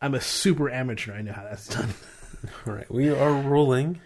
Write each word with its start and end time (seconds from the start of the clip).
I'm 0.00 0.14
a 0.14 0.20
super 0.20 0.70
amateur. 0.70 1.12
I 1.14 1.22
know 1.22 1.32
how 1.32 1.42
that's 1.44 1.68
done. 1.68 1.90
All 2.66 2.72
right, 2.72 2.90
we 2.90 3.10
are 3.10 3.32
rolling. 3.32 4.00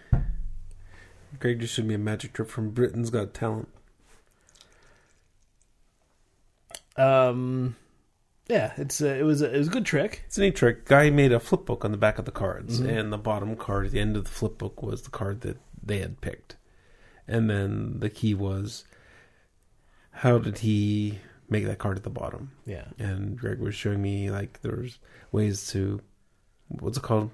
Greg 1.39 1.59
just 1.59 1.73
showed 1.73 1.85
me 1.85 1.93
a 1.93 1.97
magic 1.99 2.33
trip 2.33 2.49
from 2.49 2.71
Britain's 2.71 3.09
Got 3.09 3.33
Talent. 3.33 3.69
Um, 6.97 7.75
yeah, 8.47 8.73
it's 8.77 9.01
uh, 9.01 9.07
it 9.07 9.23
was 9.23 9.41
a, 9.41 9.53
it 9.53 9.57
was 9.57 9.67
a 9.67 9.71
good 9.71 9.85
trick. 9.85 10.23
It's 10.27 10.37
a 10.37 10.41
neat 10.41 10.55
trick. 10.55 10.85
Guy 10.85 11.09
made 11.09 11.31
a 11.31 11.39
flip 11.39 11.65
book 11.65 11.83
on 11.83 11.91
the 11.91 11.97
back 11.97 12.17
of 12.19 12.25
the 12.25 12.31
cards, 12.31 12.79
Mhm. 12.79 12.87
and 12.99 13.13
the 13.13 13.17
bottom 13.17 13.55
card 13.55 13.87
at 13.87 13.91
the 13.91 13.99
end 13.99 14.15
of 14.15 14.23
the 14.25 14.29
flip 14.29 14.57
book 14.57 14.81
was 14.81 15.01
the 15.01 15.09
card 15.09 15.41
that 15.41 15.57
they 15.83 15.99
had 15.99 16.21
picked. 16.21 16.55
And 17.27 17.49
then 17.49 17.99
the 17.99 18.09
key 18.09 18.33
was 18.33 18.85
how 20.11 20.37
did 20.37 20.59
he 20.59 21.19
make 21.49 21.65
that 21.65 21.77
card 21.79 21.97
at 21.97 22.03
the 22.03 22.09
bottom? 22.09 22.51
Yeah, 22.65 22.85
And 22.99 23.37
Greg 23.37 23.59
was 23.59 23.75
showing 23.75 24.01
me 24.01 24.31
like 24.31 24.61
there's 24.61 24.99
ways 25.31 25.67
to 25.71 26.01
what's 26.67 26.97
it 26.97 27.03
called? 27.03 27.29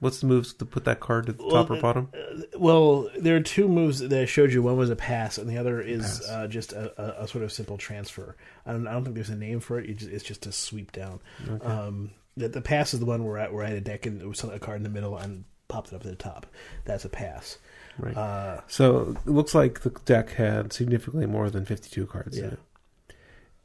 What's 0.00 0.20
the 0.20 0.26
moves 0.28 0.52
to 0.54 0.64
put 0.64 0.84
that 0.84 1.00
card 1.00 1.28
at 1.28 1.38
the 1.38 1.48
top 1.50 1.70
or 1.72 1.80
bottom? 1.80 2.08
Uh, 2.14 2.42
well, 2.56 3.10
there 3.18 3.34
are 3.34 3.40
two 3.40 3.66
moves 3.66 3.98
that 3.98 4.12
I 4.12 4.26
showed 4.26 4.52
you. 4.52 4.62
One 4.62 4.76
was 4.76 4.90
a 4.90 4.94
pass, 4.96 5.38
and 5.38 5.50
the 5.50 5.58
other 5.58 5.80
is 5.80 6.24
uh, 6.28 6.46
just 6.46 6.72
a, 6.72 6.92
a, 7.20 7.24
a 7.24 7.28
sort 7.28 7.42
of 7.42 7.50
simple 7.50 7.76
transfer. 7.76 8.36
I 8.64 8.70
don't, 8.72 8.86
I 8.86 8.92
don't 8.92 9.02
think 9.02 9.16
there's 9.16 9.28
a 9.30 9.34
name 9.34 9.58
for 9.58 9.80
it. 9.80 9.92
Just, 9.96 10.12
it's 10.12 10.22
just 10.22 10.46
a 10.46 10.52
sweep 10.52 10.92
down. 10.92 11.18
Okay. 11.50 11.66
Um, 11.66 12.12
the, 12.36 12.48
the 12.48 12.60
pass 12.60 12.94
is 12.94 13.00
the 13.00 13.06
one 13.06 13.24
where 13.24 13.38
I, 13.40 13.48
where 13.48 13.64
I 13.64 13.70
had 13.70 13.76
a 13.76 13.80
deck 13.80 14.06
and 14.06 14.20
there 14.20 14.28
was 14.28 14.44
a 14.44 14.60
card 14.60 14.76
in 14.76 14.84
the 14.84 14.88
middle 14.88 15.16
and 15.16 15.42
popped 15.66 15.88
it 15.88 15.96
up 15.96 16.02
to 16.02 16.08
the 16.08 16.14
top. 16.14 16.46
That's 16.84 17.04
a 17.04 17.08
pass. 17.08 17.58
right. 17.98 18.16
Uh, 18.16 18.60
So 18.68 19.16
it 19.26 19.28
looks 19.28 19.52
like 19.52 19.80
the 19.80 19.90
deck 20.04 20.30
had 20.34 20.72
significantly 20.72 21.26
more 21.26 21.50
than 21.50 21.64
52 21.64 22.06
cards 22.06 22.36
in 22.38 22.44
Yeah. 22.44 22.50
it. 22.52 22.58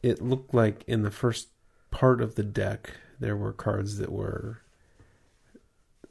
It 0.03 0.21
looked 0.21 0.53
like 0.53 0.83
in 0.85 1.01
the 1.01 1.09
first 1.11 1.47
part 1.89 2.21
of 2.21 2.35
the 2.35 2.43
deck 2.43 2.91
there 3.19 3.35
were 3.37 3.53
cards 3.53 3.97
that 3.97 4.11
were 4.11 4.59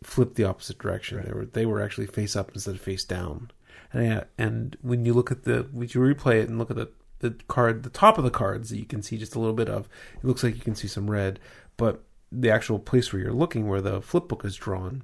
flipped 0.03 0.35
the 0.37 0.45
opposite 0.45 0.79
direction. 0.79 1.19
Right. 1.19 1.27
They 1.27 1.33
were 1.33 1.47
they 1.47 1.67
were 1.67 1.83
actually 1.83 2.07
face 2.07 2.35
up 2.35 2.51
instead 2.55 2.75
of 2.75 2.81
face 2.81 3.05
down. 3.05 3.51
And 3.93 4.15
I, 4.15 4.25
and 4.39 4.77
when 4.81 5.05
you 5.05 5.13
look 5.15 5.31
at 5.31 5.45
the 5.45 5.69
when 5.73 5.89
you 5.89 6.01
replay 6.01 6.41
it 6.43 6.49
and 6.49 6.59
look 6.59 6.71
at 6.71 6.77
the 6.77 6.89
the 7.21 7.31
card 7.47 7.83
the 7.85 7.91
top 7.91 8.19
of 8.19 8.25
the 8.25 8.31
cards 8.31 8.71
that 8.71 8.79
you 8.79 8.85
can 8.85 9.03
see 9.03 9.17
just 9.17 9.37
a 9.37 9.39
little 9.39 9.55
bit 9.55 9.69
of, 9.69 9.89
it 10.17 10.25
looks 10.25 10.43
like 10.43 10.57
you 10.57 10.63
can 10.63 10.75
see 10.75 10.89
some 10.89 11.09
red, 11.11 11.39
but 11.77 12.03
the 12.33 12.51
actual 12.51 12.79
place 12.79 13.13
where 13.13 13.21
you're 13.23 13.33
looking 13.33 13.69
where 13.69 13.83
the 13.83 14.01
flip 14.01 14.27
book 14.27 14.45
is 14.45 14.57
drawn 14.57 15.03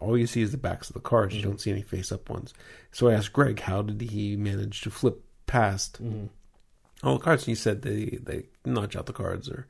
all 0.00 0.18
you 0.18 0.26
see 0.26 0.42
is 0.42 0.50
the 0.50 0.58
backs 0.58 0.90
of 0.90 0.94
the 0.94 1.00
cards. 1.00 1.34
You 1.34 1.40
Mhm. 1.40 1.44
don't 1.44 1.60
see 1.60 1.70
any 1.70 1.80
face 1.80 2.10
up 2.10 2.28
ones. 2.28 2.52
So 2.90 3.08
I 3.08 3.14
asked 3.14 3.32
Greg, 3.32 3.60
how 3.60 3.80
did 3.80 4.00
he 4.00 4.36
manage 4.36 4.80
to 4.82 4.90
flip 4.90 5.22
past 5.46 6.02
mhm. 6.02 6.28
All 7.04 7.18
the 7.18 7.24
cards? 7.24 7.46
You 7.46 7.54
said 7.54 7.82
they 7.82 8.18
they 8.22 8.44
notch 8.64 8.96
out 8.96 9.06
the 9.06 9.12
cards 9.12 9.48
or 9.48 9.66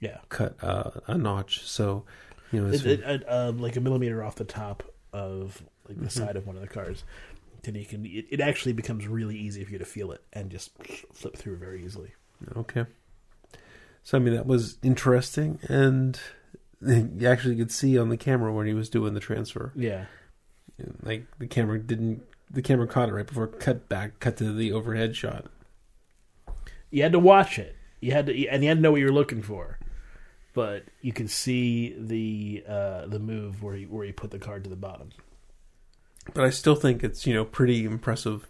Yeah, 0.00 0.18
cut 0.28 0.56
uh, 0.62 0.90
a 1.06 1.16
notch. 1.18 1.62
So 1.66 2.04
you 2.52 2.60
know, 2.62 2.70
it's, 2.72 2.84
it, 2.84 3.00
it, 3.00 3.24
uh, 3.28 3.48
um, 3.48 3.58
like 3.60 3.76
a 3.76 3.80
millimeter 3.80 4.22
off 4.22 4.34
the 4.36 4.44
top 4.44 4.82
of 5.12 5.62
like 5.88 5.98
the 5.98 6.06
Mhm. 6.06 6.10
side 6.12 6.36
of 6.36 6.46
one 6.46 6.56
of 6.56 6.62
the 6.62 6.68
cards. 6.68 7.04
Then 7.62 7.74
you 7.76 7.84
can. 7.84 8.04
It, 8.04 8.26
it 8.30 8.40
actually 8.40 8.72
becomes 8.72 9.06
really 9.06 9.36
easy 9.36 9.64
for 9.64 9.70
you 9.72 9.78
to 9.78 9.84
feel 9.84 10.10
it 10.12 10.20
and 10.32 10.50
just 10.50 10.72
flip 11.12 11.36
through 11.36 11.56
very 11.58 11.84
easily. 11.84 12.12
okay. 12.56 12.86
So 14.02 14.18
I 14.18 14.20
mean, 14.20 14.34
that 14.34 14.46
was 14.46 14.78
interesting, 14.82 15.60
and 15.68 16.18
you 16.84 17.26
actually 17.28 17.54
could 17.54 17.70
see 17.70 17.96
on 17.96 18.08
the 18.08 18.16
camera 18.16 18.52
when 18.52 18.66
he 18.66 18.74
was 18.74 18.88
doing 18.88 19.14
the 19.14 19.20
transfer. 19.20 19.72
Yeah, 19.76 20.06
Like 21.02 21.26
the 21.38 21.46
camera 21.46 21.78
didn't. 21.78 22.22
The 22.50 22.62
camera 22.62 22.88
caught 22.88 23.08
it 23.08 23.12
right 23.12 23.26
before 23.26 23.44
it 23.44 23.60
cut 23.60 23.88
back, 23.88 24.18
cut 24.18 24.36
to 24.38 24.52
the 24.52 24.72
overhead 24.72 25.14
shot. 25.14 25.46
You 26.92 27.02
had 27.02 27.12
to 27.12 27.18
watch 27.18 27.58
it. 27.58 27.74
You 28.00 28.12
had 28.12 28.26
to, 28.26 28.46
and 28.46 28.62
you 28.62 28.68
had 28.68 28.78
to 28.78 28.80
know 28.80 28.92
what 28.92 29.00
you 29.00 29.06
were 29.06 29.12
looking 29.12 29.42
for. 29.42 29.78
But 30.54 30.84
you 31.00 31.12
can 31.12 31.26
see 31.26 31.96
the 31.98 32.62
uh, 32.68 33.06
the 33.06 33.18
move 33.18 33.62
where 33.62 33.74
he 33.74 33.86
where 33.86 34.04
he 34.04 34.12
put 34.12 34.30
the 34.30 34.38
card 34.38 34.62
to 34.64 34.70
the 34.70 34.76
bottom. 34.76 35.08
But 36.34 36.44
I 36.44 36.50
still 36.50 36.76
think 36.76 37.02
it's 37.02 37.26
you 37.26 37.34
know 37.34 37.44
pretty 37.44 37.84
impressive 37.84 38.48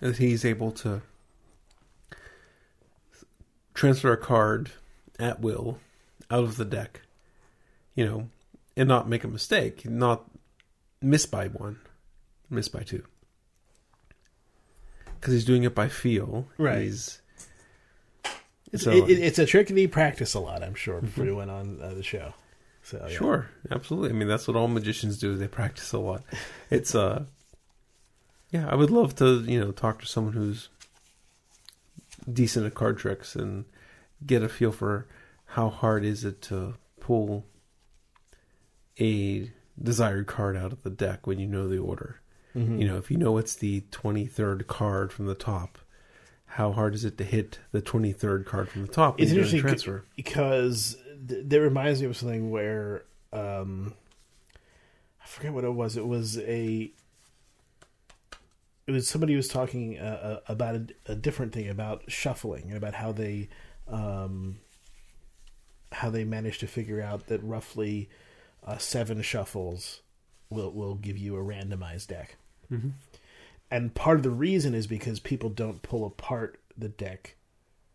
that 0.00 0.18
he's 0.18 0.44
able 0.44 0.70
to 0.72 1.02
transfer 3.74 4.12
a 4.12 4.16
card 4.16 4.70
at 5.18 5.40
will 5.40 5.78
out 6.30 6.44
of 6.44 6.56
the 6.56 6.64
deck, 6.64 7.02
you 7.96 8.06
know, 8.06 8.28
and 8.76 8.88
not 8.88 9.08
make 9.08 9.24
a 9.24 9.28
mistake, 9.28 9.88
not 9.88 10.24
miss 11.02 11.26
by 11.26 11.48
one, 11.48 11.80
miss 12.48 12.68
by 12.68 12.80
two, 12.80 13.04
because 15.18 15.34
he's 15.34 15.44
doing 15.44 15.64
it 15.64 15.74
by 15.74 15.88
feel. 15.88 16.46
Right. 16.58 16.82
He's 16.82 17.20
It's 18.74 18.82
So- 18.84 18.90
it, 18.90 19.08
it's 19.10 19.38
a 19.38 19.46
trick 19.46 19.68
that 19.68 19.76
he 19.76 19.86
practiced 19.86 20.34
a 20.34 20.40
lot, 20.40 20.62
I'm 20.62 20.74
sure, 20.74 21.00
before 21.00 21.24
he 21.24 21.30
went 21.30 21.50
on 21.50 21.80
uh, 21.80 21.94
the 21.94 22.02
show. 22.02 22.34
So 22.82 22.98
yeah. 23.08 23.16
Sure, 23.16 23.48
absolutely. 23.70 24.10
I 24.10 24.12
mean, 24.12 24.28
that's 24.28 24.46
what 24.46 24.56
all 24.56 24.68
magicians 24.68 25.18
do. 25.18 25.36
They 25.36 25.48
practice 25.48 25.92
a 25.92 25.98
lot. 25.98 26.22
It's 26.70 26.94
uh, 26.94 27.24
yeah. 28.50 28.68
I 28.68 28.74
would 28.74 28.90
love 28.90 29.14
to, 29.16 29.40
you 29.44 29.58
know, 29.58 29.72
talk 29.72 30.00
to 30.00 30.06
someone 30.06 30.34
who's 30.34 30.68
decent 32.30 32.66
at 32.66 32.74
card 32.74 32.98
tricks 32.98 33.34
and 33.34 33.64
get 34.26 34.42
a 34.42 34.48
feel 34.48 34.72
for 34.72 35.06
how 35.46 35.70
hard 35.70 36.04
is 36.04 36.24
it 36.24 36.42
to 36.42 36.74
pull 37.00 37.46
a 39.00 39.50
desired 39.82 40.26
card 40.26 40.56
out 40.56 40.72
of 40.72 40.82
the 40.82 40.90
deck 40.90 41.26
when 41.26 41.38
you 41.38 41.46
know 41.46 41.68
the 41.68 41.78
order. 41.78 42.20
Mhm. 42.54 42.78
You 42.80 42.86
know, 42.86 42.96
if 42.98 43.10
you 43.10 43.16
know 43.16 43.38
it's 43.38 43.56
the 43.56 43.82
twenty 43.90 44.26
third 44.26 44.66
card 44.66 45.12
from 45.12 45.26
the 45.26 45.34
top, 45.34 45.78
how 46.54 46.70
hard 46.70 46.94
is 46.94 47.04
it 47.04 47.18
to 47.18 47.24
hit 47.24 47.58
the 47.72 47.80
twenty 47.80 48.12
third 48.12 48.46
card 48.46 48.68
from 48.68 48.82
the 48.82 48.88
top? 48.92 49.20
It's 49.20 49.32
interesting 49.32 49.60
transfer. 49.60 50.04
because 50.16 50.96
that 51.26 51.60
reminds 51.60 52.00
me 52.00 52.06
of 52.06 52.16
something 52.16 52.50
where 52.50 53.02
um, 53.32 53.92
I 55.22 55.26
forget 55.26 55.52
what 55.52 55.64
it 55.64 55.74
was. 55.74 55.96
It 55.96 56.06
was 56.06 56.38
a 56.38 56.92
it 58.86 58.92
was 58.92 59.08
somebody 59.08 59.32
who 59.32 59.38
was 59.38 59.48
talking 59.48 59.98
uh, 59.98 60.40
uh, 60.46 60.52
about 60.52 60.74
a, 60.76 60.86
a 61.06 61.14
different 61.16 61.52
thing 61.52 61.68
about 61.68 62.04
shuffling 62.08 62.64
and 62.68 62.76
about 62.76 62.94
how 62.94 63.10
they 63.10 63.48
um, 63.88 64.58
how 65.90 66.08
they 66.10 66.22
managed 66.24 66.60
to 66.60 66.66
figure 66.68 67.00
out 67.00 67.26
that 67.26 67.42
roughly 67.42 68.08
uh, 68.64 68.78
seven 68.78 69.22
shuffles 69.22 70.02
will 70.50 70.70
will 70.70 70.94
give 70.94 71.18
you 71.18 71.34
a 71.36 71.40
randomized 71.42 72.06
deck. 72.06 72.36
Mhm. 72.70 72.92
And 73.70 73.94
part 73.94 74.18
of 74.18 74.22
the 74.22 74.30
reason 74.30 74.74
is 74.74 74.86
because 74.86 75.20
people 75.20 75.50
don't 75.50 75.82
pull 75.82 76.06
apart 76.06 76.60
the 76.76 76.88
deck 76.88 77.36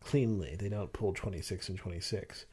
cleanly. 0.01 0.55
They 0.57 0.69
don't 0.69 0.91
pull 0.93 1.13
26 1.13 1.69
and 1.69 1.77
26. 1.77 2.45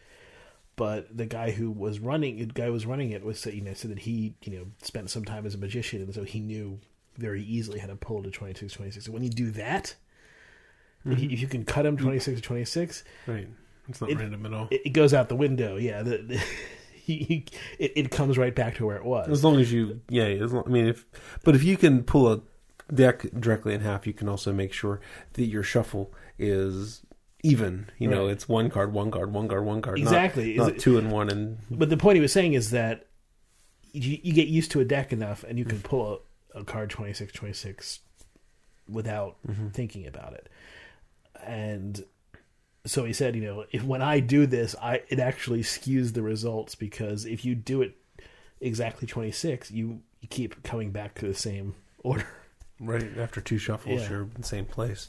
But 0.77 1.17
the 1.17 1.27
guy 1.27 1.53
who 1.53 1.71
was 1.71 1.99
running, 2.01 2.39
the 2.39 2.47
guy 2.47 2.67
who 2.67 2.73
was 2.73 2.85
running 2.87 3.11
it 3.11 3.25
was, 3.25 3.45
you 3.47 3.63
know, 3.63 3.73
said 3.73 3.91
that 3.91 4.01
he, 4.01 4.35
you 4.43 4.59
know, 4.59 4.67
spent 4.83 5.09
some 5.11 5.25
time 5.25 5.47
as 5.47 5.55
a 5.55 5.59
magician, 5.59 6.03
and 6.03 6.15
so 6.15 6.25
he 6.25 6.39
knew 6.39 6.79
very 7.17 7.43
easily 7.43 7.79
how 7.79 7.87
to 7.87 7.97
pull 7.97 8.23
to 8.23 8.31
26, 8.31 8.75
26. 8.75 9.07
So 9.07 9.13
when 9.13 9.23
you 9.23 9.31
do 9.31 9.51
that, 9.53 9.95
if, 11.07 11.19
you, 11.19 11.27
mm-hmm. 11.29 11.35
if 11.35 11.41
you 11.41 11.47
can 11.49 11.65
cut 11.65 11.87
him 11.87 11.97
26 11.97 12.41
to 12.41 12.47
26, 12.47 13.05
Right. 13.27 13.49
It's 13.89 14.01
not 14.01 14.11
It- 14.11 14.19
random 14.19 14.45
at 14.45 14.53
all. 14.53 14.69
it, 14.71 14.83
it 14.87 14.91
goes 14.91 15.15
out 15.15 15.29
the 15.29 15.37
window. 15.37 15.77
Yeah, 15.77 16.03
the, 16.03 16.19
the, 16.19 16.45
he, 16.93 17.19
he, 17.19 17.47
it, 17.79 17.93
it 17.97 18.11
comes 18.11 18.37
right 18.37 18.55
back 18.55 18.75
to 18.77 18.87
where 18.87 18.97
it 18.97 19.05
was. 19.05 19.29
As 19.31 19.45
long 19.45 19.59
as 19.61 19.73
you, 19.73 20.01
yeah. 20.11 20.25
As 20.25 20.53
long, 20.53 20.65
I 20.67 20.71
mean, 20.71 20.89
if 20.89 21.07
but 21.45 21.55
if 21.55 21.63
you 21.63 21.77
can 21.77 22.03
pull 22.03 22.31
a 22.33 22.41
deck 22.93 23.23
directly 23.39 23.75
in 23.75 23.81
half, 23.81 24.07
you 24.07 24.13
can 24.13 24.29
also 24.29 24.53
make 24.53 24.73
sure 24.73 25.01
that 25.35 25.45
your 25.47 25.63
shuffle 25.63 26.13
is 26.39 27.03
even. 27.43 27.89
You 27.99 28.09
know, 28.09 28.29
it's 28.29 28.49
one 28.49 28.71
card, 28.71 28.93
one 28.93 29.11
card, 29.11 29.33
one 29.33 29.49
card, 29.49 29.65
one 29.65 29.83
card. 29.83 29.99
Exactly. 29.99 30.53
Is 30.53 30.59
Not, 30.59 30.69
it- 30.71 30.79
two 30.79 30.99
and 30.99 31.11
one 31.11 31.29
and 31.31 31.59
But 31.71 31.91
the 31.91 31.97
point 31.97 32.17
he 32.17 32.21
was 32.23 32.33
saying 32.33 32.55
is 32.55 32.71
that 32.71 33.07
you, 33.93 34.19
you 34.23 34.33
get 34.33 34.49
used 34.49 34.71
to 34.73 34.81
a 34.81 34.85
deck 34.85 35.13
enough, 35.13 35.45
and 35.45 35.59
you 35.59 35.65
can 35.65 35.81
pull 35.81 36.21
a, 36.55 36.61
a 36.61 36.65
card 36.65 36.91
26, 36.91 37.33
26 37.33 38.01
without 38.89 39.37
Mm-hmm. 39.49 39.69
thinking 39.69 40.07
about 40.07 40.35
it. 40.35 40.49
And 41.45 42.05
so 42.85 43.05
he 43.05 43.13
said, 43.13 43.35
you 43.35 43.43
know, 43.43 43.65
if 43.73 43.83
when 43.83 44.03
I 44.03 44.21
do 44.21 44.47
this, 44.47 44.77
I 44.81 45.03
it 45.09 45.19
actually 45.19 45.63
skews 45.63 46.13
the 46.15 46.23
results 46.23 46.75
because 46.75 47.25
if 47.25 47.45
you 47.45 47.55
do 47.55 47.83
it 47.83 47.95
exactly 48.61 49.07
26, 49.09 49.71
you, 49.73 50.01
you 50.21 50.29
keep 50.29 50.63
coming 50.63 50.91
back 50.93 51.15
to 51.17 51.27
the 51.27 51.35
same 51.35 51.75
order. 52.03 52.27
Right 52.81 53.19
after 53.19 53.41
two 53.41 53.59
shuffles, 53.59 54.03
Yeah. 54.03 54.09
you're 54.11 54.23
in 54.23 54.31
the 54.37 54.43
same 54.43 54.65
place. 54.67 55.09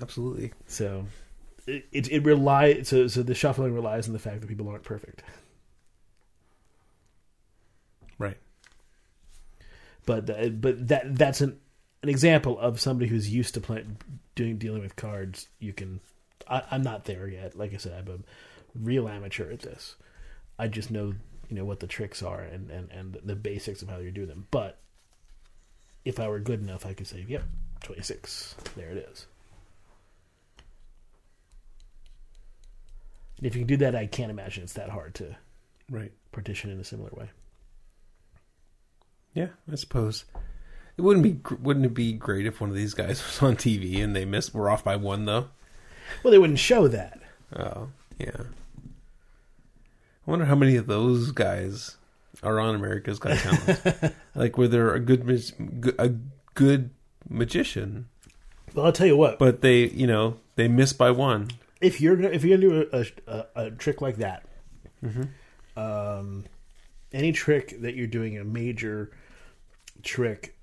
Absolutely. 0.00 0.52
So 0.66 1.06
it 1.66 1.86
it, 1.92 2.10
it 2.10 2.24
rely 2.24 2.82
so 2.82 3.06
so 3.06 3.22
the 3.22 3.34
shuffling 3.34 3.74
relies 3.74 4.06
on 4.06 4.12
the 4.12 4.18
fact 4.18 4.40
that 4.40 4.46
people 4.46 4.68
aren't 4.68 4.82
perfect. 4.84 5.22
Right. 8.18 8.36
but 10.06 10.28
uh, 10.28 10.48
but 10.48 10.88
that 10.88 11.16
that's 11.16 11.40
an 11.40 11.58
an 12.02 12.08
example 12.08 12.58
of 12.58 12.80
somebody 12.80 13.08
who's 13.08 13.28
used 13.32 13.54
to 13.54 13.60
playing 13.60 13.96
doing 14.34 14.58
dealing 14.58 14.82
with 14.82 14.96
cards. 14.96 15.48
You 15.58 15.72
can, 15.72 16.00
I, 16.48 16.62
I'm 16.70 16.82
not 16.82 17.04
there 17.04 17.28
yet. 17.28 17.56
Like 17.56 17.74
I 17.74 17.76
said, 17.76 17.92
I'm 18.08 18.12
a 18.12 18.18
real 18.74 19.06
amateur 19.08 19.50
at 19.52 19.60
this. 19.60 19.96
I 20.58 20.68
just 20.68 20.90
know 20.90 21.14
you 21.48 21.56
know 21.56 21.64
what 21.64 21.80
the 21.80 21.86
tricks 21.86 22.22
are 22.22 22.40
and 22.40 22.70
and 22.70 22.90
and 22.90 23.18
the 23.24 23.36
basics 23.36 23.82
of 23.82 23.88
how 23.88 23.98
you 23.98 24.10
do 24.10 24.26
them. 24.26 24.46
But 24.50 24.78
if 26.10 26.20
I 26.20 26.28
were 26.28 26.38
good 26.40 26.60
enough, 26.60 26.84
I 26.84 26.92
could 26.92 27.06
say, 27.06 27.24
"Yep, 27.26 27.42
26. 27.82 28.54
There 28.76 28.90
it 28.90 28.98
is." 29.10 29.26
And 33.38 33.46
if 33.46 33.54
you 33.54 33.60
can 33.62 33.68
do 33.68 33.76
that, 33.78 33.94
I 33.96 34.06
can't 34.06 34.30
imagine 34.30 34.62
it's 34.64 34.74
that 34.74 34.90
hard 34.90 35.14
to 35.16 35.36
Right. 35.88 36.12
partition 36.30 36.70
in 36.70 36.78
a 36.78 36.84
similar 36.84 37.10
way. 37.12 37.30
Yeah, 39.34 39.48
I 39.70 39.76
suppose. 39.76 40.24
It 40.96 41.02
wouldn't 41.02 41.22
be 41.24 41.40
wouldn't 41.56 41.86
it 41.86 41.94
be 41.94 42.12
great 42.12 42.46
if 42.46 42.60
one 42.60 42.68
of 42.70 42.76
these 42.76 42.94
guys 42.94 43.24
was 43.26 43.40
on 43.42 43.56
TV 43.56 44.02
and 44.02 44.14
they 44.14 44.24
missed 44.24 44.52
were 44.54 44.68
off 44.68 44.84
by 44.84 44.96
one 44.96 45.24
though? 45.24 45.48
Well, 46.22 46.30
they 46.32 46.38
wouldn't 46.38 46.58
show 46.58 46.88
that. 46.88 47.20
Oh, 47.56 47.88
yeah. 48.18 48.42
I 50.26 50.30
wonder 50.30 50.44
how 50.44 50.54
many 50.54 50.76
of 50.76 50.86
those 50.86 51.30
guys 51.32 51.96
are 52.42 52.58
on 52.60 52.74
America's 52.74 53.18
Got 53.18 53.38
Talent. 53.38 54.14
like, 54.34 54.56
where 54.58 54.68
they're 54.68 54.94
a 54.94 55.00
good 55.00 55.28
a 55.98 56.14
good 56.54 56.90
magician, 57.28 58.08
Well, 58.74 58.86
I'll 58.86 58.92
tell 58.92 59.06
you 59.06 59.16
what. 59.16 59.38
but 59.38 59.60
they 59.60 59.84
you 59.88 60.06
know 60.06 60.36
they 60.56 60.68
miss 60.68 60.92
by 60.92 61.10
one. 61.10 61.50
if 61.80 62.00
you're 62.00 62.16
gonna 62.16 62.28
if 62.30 62.44
you're 62.44 62.56
gonna 62.58 62.70
do 62.70 62.88
a, 62.92 63.06
a, 63.26 63.46
a 63.66 63.70
trick 63.70 64.00
like 64.00 64.16
that, 64.16 64.44
Mm-hmm. 65.04 65.78
um, 65.80 66.44
any 67.12 67.32
trick 67.32 67.80
that 67.82 67.94
you're 67.94 68.06
doing 68.06 68.38
a 68.38 68.44
major 68.44 69.10
trick 70.02 70.56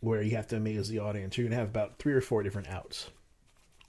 where 0.00 0.22
you 0.22 0.36
have 0.36 0.46
to 0.48 0.56
amaze 0.56 0.88
the 0.88 0.98
audience, 0.98 1.36
you're 1.36 1.46
gonna 1.46 1.56
have 1.60 1.68
about 1.68 1.98
three 1.98 2.12
or 2.12 2.20
four 2.20 2.42
different 2.42 2.68
outs. 2.68 3.10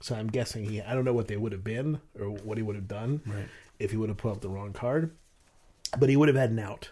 So 0.00 0.14
I'm 0.14 0.28
guessing 0.28 0.64
he 0.64 0.80
I 0.82 0.94
don't 0.94 1.04
know 1.04 1.12
what 1.14 1.28
they 1.28 1.36
would 1.36 1.52
have 1.52 1.64
been 1.64 2.00
or 2.18 2.26
what 2.28 2.58
he 2.58 2.62
would 2.62 2.76
have 2.76 2.88
done 2.88 3.22
Right. 3.26 3.46
if 3.78 3.90
he 3.90 3.96
would 3.96 4.08
have 4.10 4.18
put 4.18 4.32
up 4.32 4.40
the 4.40 4.48
wrong 4.50 4.72
card, 4.72 5.12
but 5.98 6.08
he 6.08 6.16
would 6.16 6.28
have 6.28 6.36
had 6.36 6.50
an 6.50 6.58
out. 6.58 6.90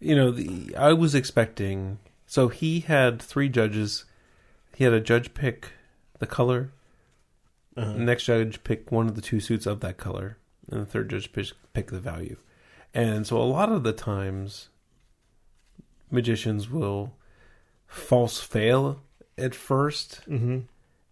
You 0.00 0.14
know, 0.14 0.30
the, 0.30 0.74
I 0.76 0.92
was 0.92 1.14
expecting. 1.14 1.98
So 2.26 2.48
he 2.48 2.80
had 2.80 3.20
three 3.22 3.48
judges. 3.48 4.04
He 4.74 4.84
had 4.84 4.92
a 4.92 5.00
judge 5.00 5.32
pick 5.34 5.70
the 6.18 6.26
color. 6.26 6.70
Uh-huh. 7.76 7.92
The 7.92 7.98
next 8.00 8.24
judge 8.24 8.64
pick 8.64 8.90
one 8.90 9.06
of 9.06 9.14
the 9.14 9.20
two 9.20 9.38
suits 9.40 9.66
of 9.66 9.80
that 9.80 9.96
color, 9.98 10.38
and 10.70 10.80
the 10.80 10.86
third 10.86 11.10
judge 11.10 11.32
pick, 11.32 11.48
pick 11.74 11.90
the 11.90 12.00
value. 12.00 12.36
And 12.94 13.26
so 13.26 13.36
a 13.36 13.44
lot 13.44 13.70
of 13.70 13.82
the 13.82 13.92
times, 13.92 14.70
magicians 16.10 16.70
will 16.70 17.12
false 17.86 18.40
fail 18.40 19.02
at 19.38 19.54
first, 19.54 20.22
Mm-hmm. 20.28 20.60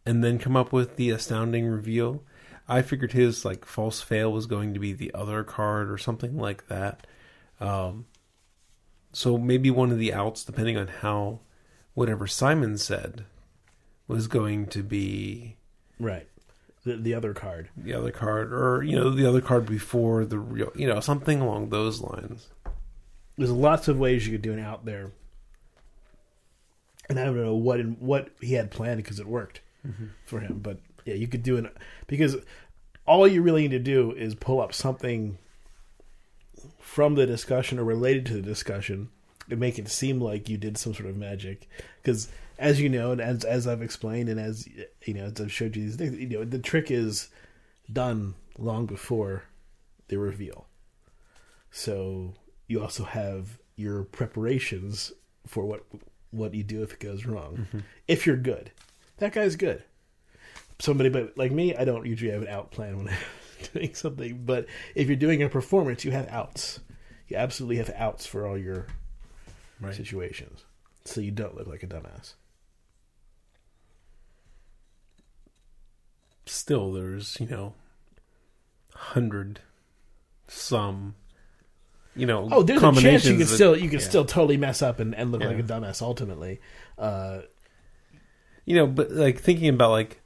and 0.07 0.25
then 0.25 0.39
come 0.39 0.57
up 0.57 0.73
with 0.73 0.97
the 0.97 1.11
astounding 1.11 1.67
reveal. 1.67 2.23
I 2.67 2.81
figured 2.81 3.13
his 3.13 3.45
like 3.45 3.65
false 3.67 4.01
fail 4.01 4.33
was 4.33 4.47
going 4.47 4.73
to 4.73 4.81
be 4.81 4.95
the 4.95 5.13
other 5.15 5.45
card 5.45 5.91
or 5.91 5.99
something 5.99 6.39
like 6.39 6.69
that. 6.69 7.07
Um, 7.61 8.07
so 9.15 9.39
maybe 9.39 9.71
one 9.71 9.91
of 9.91 9.99
the 9.99 10.13
outs, 10.13 10.45
depending 10.45 10.77
on 10.77 10.89
how 10.89 11.41
whatever 11.95 12.27
Simon 12.27 12.77
said, 12.77 13.25
was 14.09 14.27
going 14.27 14.67
to 14.67 14.83
be 14.83 15.57
Right. 15.99 16.29
The 16.85 16.97
the 16.97 17.15
other 17.15 17.33
card. 17.33 17.71
the 17.77 17.95
other 17.95 18.11
card, 18.11 18.53
or 18.53 18.83
you 18.83 18.97
know 18.97 19.11
the 19.11 19.27
other 19.27 19.41
card 19.41 19.65
before 19.65 20.25
the 20.27 20.39
real, 20.39 20.71
you 20.75 20.87
know 20.87 21.01
something 21.01 21.41
along 21.41 21.71
those 21.71 22.03
lines. 22.03 22.49
There's 23.39 23.51
lots 23.51 23.89
of 23.89 23.99
ways 23.99 24.27
you 24.27 24.33
could 24.33 24.43
do 24.43 24.53
an 24.53 24.59
out 24.59 24.85
there, 24.85 25.11
and 27.09 27.19
I 27.19 27.25
don't 27.25 27.37
know 27.37 27.55
what 27.55 27.81
in, 27.81 27.93
what 28.01 28.29
he 28.41 28.55
had 28.55 28.71
planned 28.71 28.99
because 28.99 29.19
it 29.19 29.27
worked 29.27 29.61
mm-hmm. 29.87 30.07
for 30.27 30.41
him. 30.41 30.59
But 30.63 30.79
yeah, 31.07 31.15
you 31.15 31.27
could 31.27 31.43
do 31.43 31.57
an 31.57 31.71
because 32.07 32.37
all 33.07 33.27
you 33.27 33.41
really 33.41 33.63
need 33.63 33.71
to 33.71 33.79
do 33.79 34.13
is 34.13 34.35
pull 34.35 34.61
up 34.61 34.75
something 34.75 35.39
from 36.85 37.15
the 37.15 37.27
discussion 37.27 37.79
or 37.79 37.85
related 37.85 38.27
to 38.27 38.35
the 38.35 38.43
discussion 38.43 39.09
and 39.49 39.59
make 39.59 39.79
it 39.79 39.89
seem 39.89 40.21
like 40.21 40.51
you 40.51 40.59
did 40.59 40.77
some 40.77 40.93
sort 40.93 41.09
of 41.09 41.17
magic. 41.17 41.67
Because 42.03 42.29
as 42.59 42.79
you 42.79 42.91
know, 42.91 43.11
and 43.11 43.23
as 43.23 43.43
as 43.43 43.67
I've 43.67 43.83
explained, 43.83 44.29
and 44.29 44.39
as 44.39 44.69
you 45.05 45.15
know, 45.15 45.25
as 45.25 45.41
I've 45.41 45.51
showed 45.51 45.75
you 45.75 45.83
these 45.83 45.97
things, 45.97 46.17
you 46.17 46.29
know, 46.29 46.45
the 46.45 46.59
trick 46.59 46.91
is 46.91 47.31
done 47.91 48.35
long 48.59 48.85
before 48.85 49.45
the 50.09 50.19
reveal. 50.19 50.67
So 51.71 52.35
you 52.69 52.83
also 52.83 53.05
have 53.05 53.59
your 53.77 54.05
preparations 54.05 55.11
for 55.47 55.65
what 55.65 55.85
what 56.31 56.55
you 56.55 56.63
do 56.63 56.83
if 56.83 56.93
it 56.93 57.01
goes 57.01 57.25
wrong. 57.25 57.67
Mm-hmm. 57.67 57.79
If 58.07 58.27
you're 58.27 58.37
good, 58.37 58.73
that 59.17 59.33
guy's 59.33 59.57
good. 59.57 59.83
Somebody, 60.79 61.09
but 61.09 61.37
like 61.39 61.51
me, 61.51 61.75
I 61.75 61.85
don't 61.85 62.05
usually 62.07 62.31
have 62.31 62.43
an 62.43 62.49
out 62.49 62.71
plan 62.71 62.99
when 62.99 63.09
I'm 63.09 63.15
doing 63.73 63.95
something. 63.95 64.43
But 64.45 64.67
if 64.95 65.07
you're 65.09 65.17
doing 65.17 65.43
a 65.43 65.49
performance, 65.49 66.05
you 66.05 66.11
have 66.13 66.29
outs. 66.29 66.81
You 67.29 67.37
absolutely 67.37 67.77
have 67.77 67.91
outs 67.97 68.27
for 68.27 68.47
all 68.47 68.59
your 68.59 68.87
Right. 69.81 69.95
situations, 69.95 70.65
so 71.05 71.21
you 71.21 71.31
don't 71.31 71.57
look 71.57 71.67
like 71.67 71.83
a 71.83 71.87
dumbass. 71.87 72.35
Still, 76.47 76.93
there's 76.93 77.39
you 77.41 77.47
know, 77.47 77.75
hundred, 78.95 79.61
some, 80.47 81.15
you 82.15 82.27
know, 82.27 82.49
Oh, 82.53 82.63
there's 82.63 82.83
a 82.83 82.93
chance 83.01 83.25
you 83.25 83.37
can 83.39 83.47
still 83.47 83.77
you 83.77 83.89
can 83.89 83.99
yeah. 84.01 84.05
still 84.05 84.25
totally 84.25 84.59
mess 84.59 84.83
up 84.83 85.01
and, 85.01 85.15
and 85.15 85.33
look 85.33 85.41
Yeah. 85.41 85.49
like 85.49 85.59
a 85.59 85.63
dumbass 85.63 86.03
ultimately. 86.03 86.61
Uh, 86.99 87.41
you 88.67 88.77
know, 88.77 88.87
but 88.87 89.11
like 89.11 89.41
thinking 89.41 89.69
about 89.71 89.91
like 89.91 90.21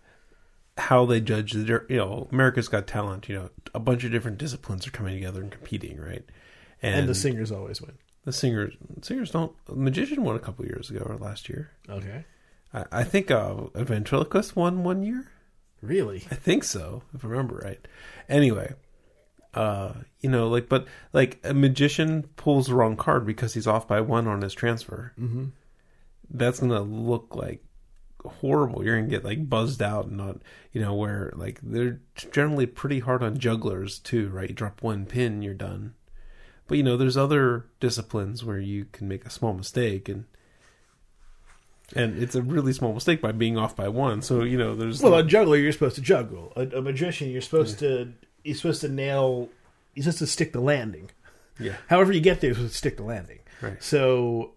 how 0.79 1.05
they 1.05 1.21
judge 1.21 1.53
the, 1.53 1.85
you 1.89 1.97
know, 1.97 2.29
America's 2.33 2.69
Got 2.69 2.87
Talent. 2.87 3.29
You 3.29 3.35
know, 3.37 3.51
a 3.75 3.81
bunch 3.81 4.05
of 4.05 4.11
different 4.11 4.39
disciplines 4.39 4.87
are 4.87 4.93
coming 4.93 5.15
together 5.15 5.41
and 5.43 5.51
competing, 5.51 6.01
right? 6.01 6.25
and, 6.83 7.09
the 7.09 7.15
singers 7.15 7.51
always 7.51 7.81
win. 7.83 7.93
the 8.25 8.33
singers, 8.33 8.75
singers 9.03 9.31
don't. 9.31 9.53
Magician 9.69 10.23
won 10.23 10.37
a 10.37 10.41
couple 10.41 10.65
years 10.65 10.91
ago 10.91 11.05
or 11.05 11.17
last 11.17 11.49
year. 11.49 11.71
Okay, 11.89 12.25
I, 12.73 12.85
I 12.93 13.05
think 13.05 13.31
uh, 13.31 13.55
a 13.75 13.85
ventriloquist 13.85 14.57
won 14.57 14.85
one 14.85 15.03
year. 15.03 15.31
really? 15.83 16.25
I 16.31 16.35
think 16.35 16.65
so, 16.65 17.03
if 17.15 17.25
I 17.25 17.29
remember 17.29 17.57
right. 17.57 17.81
Anyway, 18.29 18.75
uh, 19.55 19.93
you 20.21 20.31
know, 20.31 20.49
like, 20.49 20.69
but 20.69 20.87
like 21.13 21.41
a 21.45 21.55
magician 21.55 22.25
pulls 22.37 22.67
the 22.67 22.75
wrong 22.75 22.97
card 22.97 23.27
because 23.27 23.55
he's 23.55 23.67
off 23.67 23.89
by 23.89 24.01
one 24.01 24.27
on 24.27 24.43
his 24.43 24.55
transfer. 24.55 25.13
Mm-hmm. 25.19 25.47
That's 26.31 26.61
gonna 26.61 26.83
look 26.83 27.35
like 27.35 27.65
horrible. 28.25 28.85
You're 28.85 28.97
gonna 28.97 29.09
get 29.09 29.25
like 29.25 29.49
buzzed 29.49 29.83
out 29.83 30.07
and 30.07 30.17
not, 30.17 30.39
you 30.73 30.81
know, 30.81 30.95
where 30.95 31.33
like 31.37 31.61
they're 31.63 32.01
generally 32.15 32.67
pretty 32.67 33.01
hard 33.01 33.23
on 33.23 33.39
jugglers 33.39 33.99
too, 33.99 34.29
right? 34.29 34.49
You 34.49 34.55
drop 34.55 34.83
one 34.83 35.07
pin, 35.07 35.43
you're 35.43 35.55
done. 35.55 35.95
But 36.67 36.77
you 36.79 36.83
know, 36.85 36.97
there's 36.97 37.17
other 37.17 37.67
disciplines 37.81 38.45
where 38.45 38.59
you 38.59 38.87
can 38.93 39.09
make 39.09 39.25
a 39.25 39.31
small 39.31 39.55
mistake 39.55 40.09
and. 40.09 40.25
And 41.97 42.23
it's 42.23 42.35
a 42.35 42.43
really 42.43 42.75
small 42.75 42.93
mistake 42.93 43.23
by 43.23 43.33
being 43.33 43.57
off 43.57 43.75
by 43.75 43.89
one. 43.89 44.21
So 44.21 44.43
you 44.43 44.59
know, 44.59 44.75
there's 44.75 45.01
Well, 45.03 45.15
a 45.15 45.25
juggler, 45.25 45.57
you're 45.57 45.73
supposed 45.73 45.95
to 45.95 46.03
juggle. 46.03 46.53
A, 46.55 46.65
a 46.77 46.83
magician, 46.83 47.31
you're 47.31 47.41
supposed 47.41 47.79
to 47.79 48.13
you're 48.45 48.55
supposed 48.57 48.83
to 48.83 48.89
nail. 48.91 49.49
You're 49.95 50.03
supposed 50.03 50.19
to 50.19 50.27
stick 50.27 50.53
the 50.53 50.61
landing. 50.61 51.11
yeah, 51.59 51.77
However 51.89 52.13
you 52.13 52.21
get 52.21 52.43
there, 52.43 52.53
to 52.53 52.69
stick 52.69 52.99
the 52.99 53.05
landing. 53.05 53.39
right. 53.63 53.83
So, 53.83 54.53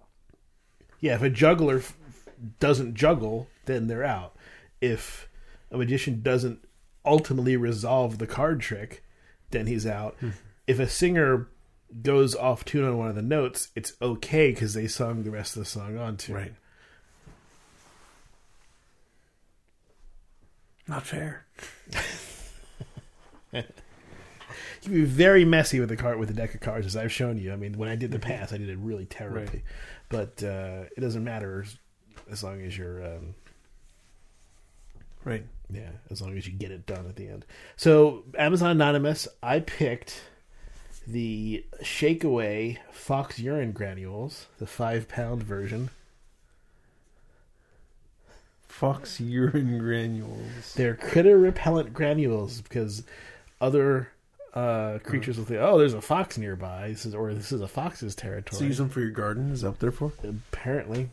yeah, 1.00 1.16
if 1.16 1.22
a 1.22 1.30
juggler 1.30 1.82
doesn't 2.60 2.96
juggle, 2.96 3.48
then 3.66 3.88
they're 3.88 4.04
out. 4.04 4.36
If 4.80 5.30
a 5.72 5.78
magician 5.78 6.22
doesn't 6.22 6.60
ultimately 7.06 7.56
resolve 7.58 8.18
the 8.18 8.28
card 8.28 8.62
trick, 8.62 9.04
then 9.52 9.68
he's 9.68 9.86
out. 9.86 10.16
If 10.68 10.80
a 10.80 10.88
singer 10.88 11.48
goes 12.02 12.36
off 12.36 12.64
tune 12.66 12.86
on 12.86 12.98
one 12.98 13.10
of 13.10 13.16
the 13.16 13.22
notes, 13.22 13.70
it's 13.76 13.94
okay 14.02 14.52
because 14.52 14.74
they 14.74 14.88
sung 14.88 15.24
the 15.24 15.32
rest 15.32 15.56
of 15.56 15.64
the 15.64 15.70
song 15.70 15.98
on 15.98 16.18
tune. 16.18 16.36
Right. 16.36 16.54
Not 20.88 21.06
fair. 21.06 21.46
You 24.84 24.90
can 24.90 24.94
be 24.94 25.04
very 25.06 25.46
messy 25.46 25.80
with 25.80 25.90
the 25.90 25.96
card 25.96 26.18
with 26.18 26.28
the 26.30 26.34
deck 26.34 26.56
of 26.56 26.62
cards, 26.62 26.88
as 26.88 26.98
I've 26.98 27.12
shown 27.12 27.38
you. 27.38 27.54
I 27.54 27.56
mean, 27.56 27.78
when 27.78 27.88
I 27.88 27.96
did 27.96 28.10
the 28.10 28.18
pass, 28.18 28.52
I 28.52 28.58
did 28.58 28.68
it 28.68 28.80
really 28.80 29.06
terribly, 29.06 29.44
Right. 29.44 29.62
but 30.10 30.44
uh, 30.44 30.86
it 30.98 31.02
doesn't 31.02 31.24
matter 31.24 31.64
as, 32.32 32.44
long 32.44 32.62
as 32.62 32.78
you're, 32.78 33.04
um, 33.06 33.36
Right. 35.24 35.46
yeah, 35.70 35.90
as 36.10 36.22
long 36.22 36.38
as 36.38 36.48
you 36.48 36.54
get 36.54 36.72
it 36.72 36.86
done 36.86 37.06
at 37.08 37.16
the 37.16 37.28
end. 37.28 37.46
So, 37.76 38.24
Amazon 38.38 38.72
Anonymous, 38.72 39.28
I 39.44 39.60
picked 39.60 40.22
the 41.08 41.64
Shake 41.82 42.24
Away 42.24 42.80
Fox 42.92 43.40
Urine 43.40 43.72
Granules, 43.72 44.48
the 44.58 44.68
five 44.68 45.08
pound 45.08 45.44
version. 45.44 45.90
Fox 48.68 49.20
urine 49.20 49.78
granules. 49.78 50.74
They're 50.76 50.96
critter 50.96 51.38
repellent 51.38 51.94
granules 51.94 52.62
because 52.62 53.04
other 53.60 54.10
uh, 54.56 54.98
creatures 55.04 55.38
will 55.38 55.46
think, 55.46 55.60
"Oh, 55.62 55.78
there's 55.78 55.94
a 55.94 56.02
fox 56.02 56.38
nearby," 56.38 56.88
this 56.90 57.06
is, 57.06 57.14
or 57.14 57.34
this 57.34 57.52
is 57.52 57.62
a 57.62 57.68
fox's 57.68 58.16
territory. 58.16 58.58
So 58.58 58.66
use 58.66 58.78
them 58.80 58.90
for 58.90 59.02
your 59.02 59.12
garden. 59.12 59.52
Is 59.52 59.62
that 59.62 59.72
what 59.72 59.80
they're 59.80 59.92
for? 59.92 60.12
apparently 60.24 61.10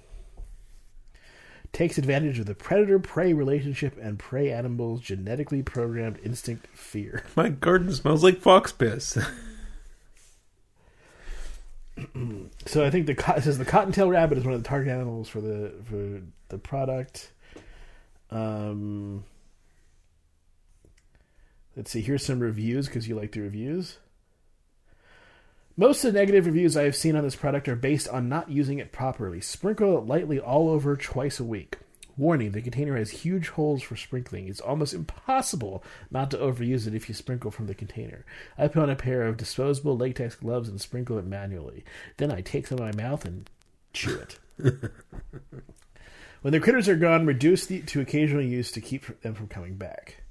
takes 1.78 1.97
advantage 1.97 2.40
of 2.40 2.47
the 2.47 2.54
predator 2.56 2.99
prey 2.99 3.32
relationship 3.32 3.97
and 4.02 4.18
prey 4.18 4.50
animals 4.50 5.00
genetically 5.00 5.62
programmed 5.62 6.18
instinct 6.25 6.66
fear 6.76 7.25
My 7.37 7.49
garden 7.49 7.92
smells 7.92 8.25
like 8.25 8.38
fox 8.38 8.73
piss. 8.73 9.16
so 12.66 12.85
i 12.85 12.90
think 12.90 13.06
the 13.06 13.14
co- 13.14 13.38
says 13.40 13.58
the 13.58 13.64
cottontail 13.64 14.08
rabbit 14.08 14.38
is 14.38 14.44
one 14.44 14.54
of 14.54 14.62
the 14.62 14.68
target 14.68 14.88
animals 14.88 15.28
for 15.28 15.40
the 15.40 15.73
for 15.85 16.20
the 16.49 16.58
product 16.58 17.32
um 18.30 19.25
Let's 21.78 21.92
see. 21.92 22.00
Here's 22.00 22.25
some 22.25 22.40
reviews 22.40 22.88
because 22.88 23.06
you 23.06 23.14
like 23.14 23.30
the 23.30 23.40
reviews. 23.40 23.99
Most 25.80 26.04
of 26.04 26.12
the 26.12 26.18
negative 26.18 26.47
reviews 26.47 26.76
I 26.76 26.82
have 26.82 26.97
seen 26.97 27.14
on 27.14 27.23
this 27.23 27.37
product 27.37 27.68
are 27.68 27.76
based 27.76 28.08
on 28.08 28.28
not 28.28 28.50
using 28.50 28.80
it 28.80 28.90
properly. 28.90 29.40
Sprinkle 29.40 29.97
it 29.97 30.06
lightly 30.08 30.40
all 30.40 30.68
over 30.68 30.97
twice 30.97 31.38
a 31.38 31.44
week. 31.44 31.76
Warning: 32.16 32.50
the 32.50 32.61
container 32.61 32.97
has 32.97 33.12
huge 33.12 33.50
holes 33.50 33.80
for 33.80 33.94
sprinkling. 33.94 34.49
It's 34.49 34.61
almost 34.61 34.92
impossible 34.92 35.85
not 36.11 36.32
to 36.32 36.37
overuse 36.37 36.88
it 36.88 36.97
if 36.97 37.08
you 37.08 37.14
sprinkle 37.14 37.52
from 37.52 37.68
the 37.68 37.76
container. 37.76 38.25
I 38.58 38.66
put 38.66 38.82
on 38.82 38.90
a 38.90 38.97
pair 38.97 39.23
of 39.23 39.37
disposable 39.37 39.97
latex 39.97 40.35
gloves 40.35 40.68
and 40.68 40.80
sprinkle 40.80 41.16
it 41.16 41.25
manually. 41.25 41.85
Then 42.16 42.32
I 42.32 42.40
take 42.40 42.66
some 42.66 42.78
in 42.78 42.85
my 42.85 42.92
mouth 43.00 43.25
and 43.25 43.49
chew 43.92 44.18
it. 44.18 44.40
when 46.42 46.52
the 46.52 46.58
critters 46.58 46.88
are 46.88 46.97
gone, 46.97 47.25
reduce 47.25 47.66
the, 47.66 47.82
to 47.82 48.00
occasional 48.00 48.42
use 48.42 48.73
to 48.73 48.80
keep 48.80 49.20
them 49.20 49.35
from 49.35 49.47
coming 49.47 49.76
back. 49.76 50.25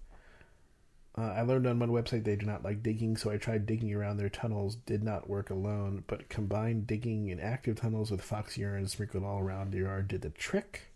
Uh, 1.17 1.33
I 1.35 1.41
learned 1.41 1.65
on 1.65 1.79
one 1.79 1.89
website 1.89 2.23
they 2.23 2.35
do 2.35 2.45
not 2.45 2.63
like 2.63 2.83
digging, 2.83 3.17
so 3.17 3.31
I 3.31 3.37
tried 3.37 3.65
digging 3.65 3.93
around 3.93 4.17
their 4.17 4.29
tunnels. 4.29 4.75
Did 4.75 5.03
not 5.03 5.27
work 5.27 5.49
alone, 5.49 6.03
but 6.05 6.29
combined 6.29 6.85
digging 6.85 7.29
in 7.29 7.39
active 7.39 7.77
tunnels 7.77 8.11
with 8.11 8.21
fox 8.21 8.55
urine 8.55 8.87
sprinkled 8.87 9.23
all 9.23 9.39
around 9.39 9.71
the 9.71 9.79
yard 9.79 10.07
did 10.07 10.21
the 10.21 10.29
trick. 10.29 10.91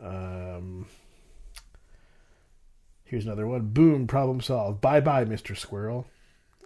Um, 0.00 0.86
here's 3.04 3.24
another 3.24 3.46
one. 3.46 3.68
Boom, 3.68 4.08
problem 4.08 4.40
solved. 4.40 4.80
Bye 4.80 5.00
bye, 5.00 5.24
Mr. 5.24 5.56
Squirrel. 5.56 6.06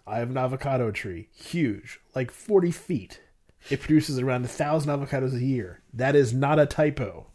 I 0.06 0.18
have 0.18 0.30
an 0.30 0.38
avocado 0.38 0.90
tree. 0.90 1.28
Huge, 1.34 2.00
like 2.14 2.30
40 2.30 2.70
feet. 2.70 3.20
It 3.68 3.80
produces 3.80 4.18
around 4.18 4.44
a 4.44 4.48
thousand 4.48 4.90
avocados 4.90 5.34
a 5.34 5.44
year. 5.44 5.82
That 5.92 6.16
is 6.16 6.32
not 6.32 6.58
a 6.58 6.64
typo. 6.64 7.26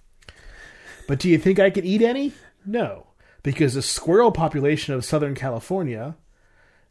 But 1.08 1.20
do 1.20 1.30
you 1.30 1.38
think 1.38 1.60
I 1.60 1.70
could 1.70 1.86
eat 1.86 2.02
any? 2.02 2.32
No, 2.66 3.08
because 3.44 3.74
the 3.74 3.82
squirrel 3.82 4.32
population 4.32 4.94
of 4.94 5.06
Southern 5.06 5.36
California, 5.36 6.16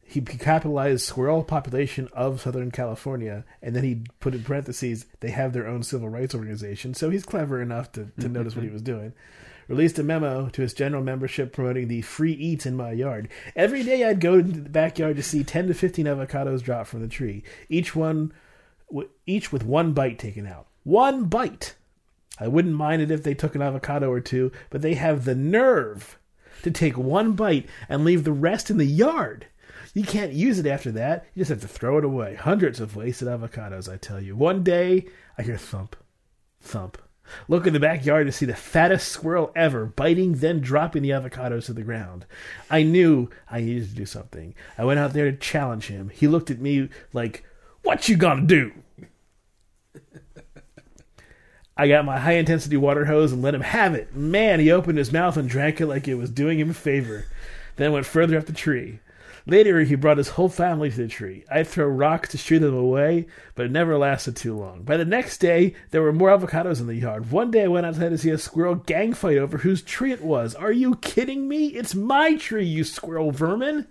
he 0.02 0.20
capitalized 0.20 1.02
squirrel 1.02 1.44
population 1.44 2.08
of 2.12 2.40
Southern 2.40 2.70
California, 2.70 3.44
and 3.62 3.76
then 3.76 3.84
he 3.84 4.02
put 4.18 4.34
in 4.34 4.42
parentheses, 4.42 5.06
they 5.20 5.30
have 5.30 5.52
their 5.52 5.68
own 5.68 5.82
civil 5.82 6.08
rights 6.08 6.34
organization. 6.34 6.94
So 6.94 7.10
he's 7.10 7.24
clever 7.24 7.62
enough 7.62 7.92
to, 7.92 8.04
to 8.04 8.10
mm-hmm. 8.10 8.32
notice 8.32 8.56
what 8.56 8.64
he 8.64 8.70
was 8.70 8.82
doing. 8.82 9.12
Released 9.68 10.00
a 10.00 10.02
memo 10.02 10.48
to 10.48 10.62
his 10.62 10.74
general 10.74 11.04
membership 11.04 11.52
promoting 11.52 11.86
the 11.86 12.02
free 12.02 12.32
eats 12.32 12.66
in 12.66 12.76
my 12.76 12.90
yard. 12.90 13.28
Every 13.54 13.84
day 13.84 14.04
I'd 14.04 14.18
go 14.18 14.34
into 14.34 14.60
the 14.60 14.68
backyard 14.68 15.14
to 15.14 15.22
see 15.22 15.44
10 15.44 15.68
to 15.68 15.74
15 15.74 16.06
avocados 16.06 16.60
drop 16.60 16.88
from 16.88 17.02
the 17.02 17.08
tree, 17.08 17.44
each 17.68 17.94
one 17.94 18.32
each 19.26 19.52
with 19.52 19.64
one 19.64 19.92
bite 19.92 20.18
taken 20.18 20.46
out. 20.46 20.66
One 20.82 21.26
bite. 21.26 21.76
I 22.40 22.48
wouldn't 22.48 22.74
mind 22.74 23.02
it 23.02 23.12
if 23.12 23.22
they 23.22 23.34
took 23.34 23.54
an 23.54 23.62
avocado 23.62 24.10
or 24.10 24.20
two, 24.20 24.50
but 24.70 24.82
they 24.82 24.94
have 24.94 25.24
the 25.24 25.36
nerve 25.36 26.18
to 26.62 26.70
take 26.70 26.96
one 26.96 27.32
bite 27.32 27.68
and 27.88 28.04
leave 28.04 28.24
the 28.24 28.32
rest 28.32 28.70
in 28.70 28.76
the 28.76 28.84
yard. 28.84 29.46
You 29.94 30.04
can't 30.04 30.32
use 30.32 30.58
it 30.58 30.66
after 30.66 30.92
that. 30.92 31.26
You 31.34 31.40
just 31.40 31.50
have 31.50 31.60
to 31.62 31.68
throw 31.68 31.98
it 31.98 32.04
away. 32.04 32.36
Hundreds 32.36 32.78
of 32.80 32.94
wasted 32.94 33.28
avocados, 33.28 33.92
I 33.92 33.96
tell 33.96 34.20
you. 34.20 34.36
One 34.36 34.62
day, 34.62 35.06
I 35.36 35.42
hear 35.42 35.56
thump, 35.56 35.96
thump. 36.60 36.98
Look 37.48 37.66
in 37.66 37.72
the 37.72 37.80
backyard 37.80 38.26
to 38.26 38.32
see 38.32 38.46
the 38.46 38.54
fattest 38.54 39.08
squirrel 39.08 39.52
ever 39.54 39.86
biting, 39.86 40.34
then 40.34 40.60
dropping 40.60 41.02
the 41.02 41.10
avocados 41.10 41.66
to 41.66 41.72
the 41.72 41.82
ground. 41.82 42.26
I 42.68 42.82
knew 42.82 43.30
I 43.50 43.60
needed 43.60 43.88
to 43.88 43.94
do 43.94 44.06
something. 44.06 44.54
I 44.76 44.84
went 44.84 45.00
out 45.00 45.12
there 45.12 45.30
to 45.30 45.36
challenge 45.36 45.86
him. 45.86 46.10
He 46.10 46.28
looked 46.28 46.50
at 46.50 46.60
me 46.60 46.88
like, 47.12 47.44
What 47.82 48.08
you 48.08 48.16
gonna 48.16 48.46
do? 48.46 48.72
I 51.80 51.88
got 51.88 52.04
my 52.04 52.18
high 52.18 52.32
intensity 52.32 52.76
water 52.76 53.06
hose 53.06 53.32
and 53.32 53.40
let 53.40 53.54
him 53.54 53.62
have 53.62 53.94
it. 53.94 54.14
Man, 54.14 54.60
he 54.60 54.70
opened 54.70 54.98
his 54.98 55.14
mouth 55.14 55.38
and 55.38 55.48
drank 55.48 55.80
it 55.80 55.86
like 55.86 56.06
it 56.06 56.16
was 56.16 56.28
doing 56.28 56.58
him 56.58 56.68
a 56.68 56.74
favor. 56.74 57.24
Then 57.76 57.92
went 57.92 58.04
further 58.04 58.36
up 58.36 58.44
the 58.44 58.52
tree. 58.52 58.98
Later, 59.46 59.80
he 59.80 59.94
brought 59.94 60.18
his 60.18 60.28
whole 60.28 60.50
family 60.50 60.90
to 60.90 60.96
the 60.98 61.08
tree. 61.08 61.46
I'd 61.50 61.66
throw 61.66 61.86
rocks 61.86 62.28
to 62.32 62.36
shoo 62.36 62.58
them 62.58 62.74
away, 62.74 63.28
but 63.54 63.64
it 63.64 63.72
never 63.72 63.96
lasted 63.96 64.36
too 64.36 64.54
long. 64.58 64.82
By 64.82 64.98
the 64.98 65.06
next 65.06 65.38
day, 65.38 65.74
there 65.90 66.02
were 66.02 66.12
more 66.12 66.28
avocados 66.28 66.80
in 66.80 66.86
the 66.86 66.96
yard. 66.96 67.30
One 67.30 67.50
day, 67.50 67.64
I 67.64 67.68
went 67.68 67.86
outside 67.86 68.10
to 68.10 68.18
see 68.18 68.28
a 68.28 68.36
squirrel 68.36 68.74
gang 68.74 69.14
fight 69.14 69.38
over 69.38 69.56
whose 69.56 69.80
tree 69.80 70.12
it 70.12 70.22
was. 70.22 70.54
Are 70.54 70.72
you 70.72 70.96
kidding 70.96 71.48
me? 71.48 71.68
It's 71.68 71.94
my 71.94 72.36
tree, 72.36 72.66
you 72.66 72.84
squirrel 72.84 73.30
vermin! 73.30 73.86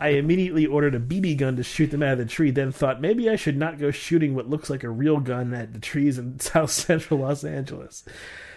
I 0.00 0.08
immediately 0.10 0.66
ordered 0.66 0.96
a 0.96 1.00
BB 1.00 1.38
gun 1.38 1.54
to 1.56 1.62
shoot 1.62 1.92
them 1.92 2.02
out 2.02 2.14
of 2.14 2.18
the 2.18 2.24
tree, 2.24 2.50
then 2.50 2.72
thought 2.72 3.00
maybe 3.00 3.30
I 3.30 3.36
should 3.36 3.56
not 3.56 3.78
go 3.78 3.92
shooting 3.92 4.34
what 4.34 4.50
looks 4.50 4.68
like 4.68 4.82
a 4.82 4.90
real 4.90 5.20
gun 5.20 5.54
at 5.54 5.72
the 5.72 5.78
trees 5.78 6.18
in 6.18 6.40
south 6.40 6.70
central 6.70 7.20
Los 7.20 7.44
Angeles. 7.44 8.04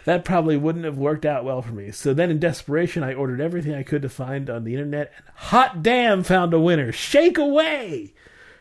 That 0.06 0.26
probably 0.26 0.58
wouldn't 0.58 0.86
have 0.86 0.98
worked 0.98 1.26
out 1.26 1.46
well 1.46 1.62
for 1.62 1.74
me. 1.74 1.92
So 1.92 2.16
then, 2.16 2.32
in 2.32 2.40
desperation, 2.40 3.04
I 3.04 3.14
ordered 3.14 3.42
everything 3.42 3.76
I 3.76 3.84
could 3.84 4.02
to 4.02 4.10
find 4.10 4.50
on 4.50 4.64
the 4.64 4.74
internet, 4.74 5.12
and 5.18 5.26
hot 5.36 5.84
damn, 5.84 6.24
found 6.24 6.54
a 6.54 6.60
winner. 6.60 6.92
Shake 6.92 7.38
away! 7.38 8.16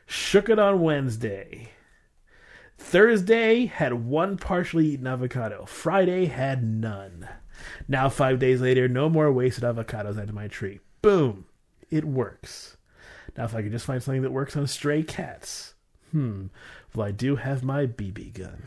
Shook 0.05 0.51
it 0.51 0.59
on 0.59 0.81
Wednesday. 0.81 1.71
Thursday 2.77 3.67
had 3.67 4.05
one 4.05 4.37
partially 4.37 4.89
eaten 4.89 5.07
avocado. 5.07 5.65
Friday 5.67 6.27
had 6.27 6.63
none. 6.63 7.29
Now, 7.89 8.09
five 8.09 8.39
days 8.39 8.61
later, 8.61 8.89
no 8.89 9.09
more 9.09 9.33
wasted 9.33 9.65
avocados 9.65 10.21
out 10.21 10.29
of 10.29 10.35
my 10.35 10.49
tree. 10.49 10.81
Boom 11.01 11.47
it 11.91 12.05
works. 12.05 12.77
Now, 13.37 13.45
if 13.45 13.55
I 13.55 13.63
could 13.63 13.73
just 13.73 13.87
find 13.87 14.03
something 14.03 14.23
that 14.23 14.31
works 14.33 14.57
on 14.57 14.67
stray 14.67 15.03
cats, 15.03 15.75
hmm, 16.11 16.47
well, 16.95 17.07
I 17.07 17.11
do 17.13 17.37
have 17.37 17.63
my 17.63 17.87
BB 17.87 18.33
gun. 18.35 18.63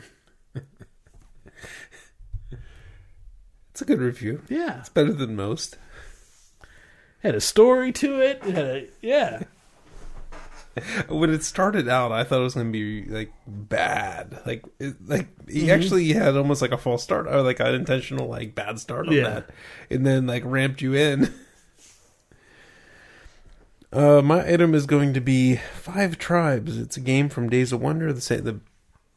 It's 3.72 3.82
a 3.82 3.86
good 3.86 4.00
review. 4.00 4.42
Yeah, 4.50 4.80
It's 4.80 4.90
better 4.90 5.14
than 5.14 5.36
most. 5.36 5.78
had 7.24 7.36
a 7.36 7.42
story 7.42 7.92
to 7.94 8.20
it. 8.20 8.42
it 8.46 8.58
a, 8.58 8.90
yeah, 9.02 9.44
When 11.10 11.30
it 11.30 11.44
started 11.44 11.90
out, 11.90 12.12
I 12.14 12.24
thought 12.24 12.40
it 12.40 12.44
was 12.44 12.54
going 12.54 12.68
to 12.68 12.72
be 12.72 13.04
like 13.10 13.32
bad. 13.46 14.40
Like, 14.46 14.66
it, 14.80 14.96
like 15.06 15.28
he 15.50 15.70
actually 15.72 16.12
had 16.14 16.36
almost 16.38 16.62
like 16.62 16.72
a 16.72 16.78
false 16.78 17.04
start, 17.04 17.28
or 17.28 17.42
like 17.42 17.60
an 17.60 17.76
intentional 17.76 18.28
like 18.28 18.56
bad 18.56 18.80
start 18.80 19.08
on 19.08 19.14
Yeah. 19.14 19.24
that, 19.24 19.50
and 19.90 20.06
then 20.06 20.28
like 20.28 20.44
ramped 20.46 20.82
you 20.82 20.94
in. 20.94 21.34
Uh, 23.92 24.22
my 24.22 24.48
item 24.48 24.74
is 24.74 24.86
going 24.86 25.14
to 25.14 25.20
be 25.22 25.58
Five 25.58 26.18
Tribes. 26.18 26.78
It's 26.78 26.96
a 26.98 27.02
game 27.02 27.28
from 27.30 27.50
Days 27.50 27.74
of 27.74 27.82
Wonder, 27.82 28.14
the 28.14 28.22
the 28.42 28.60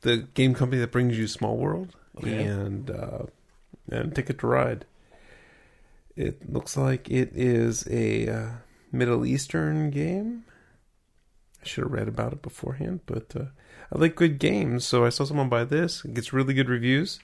the 0.01 0.17
game 0.35 0.55
company 0.55 0.81
that 0.81 0.91
brings 0.93 1.17
you 1.17 1.27
Small 1.27 1.57
World 1.57 1.95
Okay. 2.19 2.43
and 2.45 2.91
uh, 2.91 3.25
and 3.91 4.15
Ticket 4.15 4.39
to 4.41 4.47
Ride. 4.47 4.85
It 6.17 6.53
looks 6.53 6.77
like 6.77 7.09
it 7.11 7.31
is 7.35 7.87
a 7.89 8.29
uh, 8.29 8.49
Middle 8.93 9.25
Eastern 9.25 9.91
game. 9.91 10.45
I 11.63 11.67
should 11.67 11.85
have 11.85 11.93
read 11.93 12.09
about 12.09 12.33
it 12.33 12.43
beforehand, 12.43 13.01
but 13.07 13.35
uh, 13.35 13.45
I 13.93 13.99
like 13.99 14.17
good 14.17 14.39
games, 14.39 14.85
so 14.85 15.05
I 15.05 15.09
saw 15.09 15.25
someone 15.25 15.49
buy 15.49 15.65
this. 15.65 16.05
It 16.05 16.15
gets 16.15 16.33
really 16.33 16.53
good 16.55 16.69
reviews. 16.69 17.21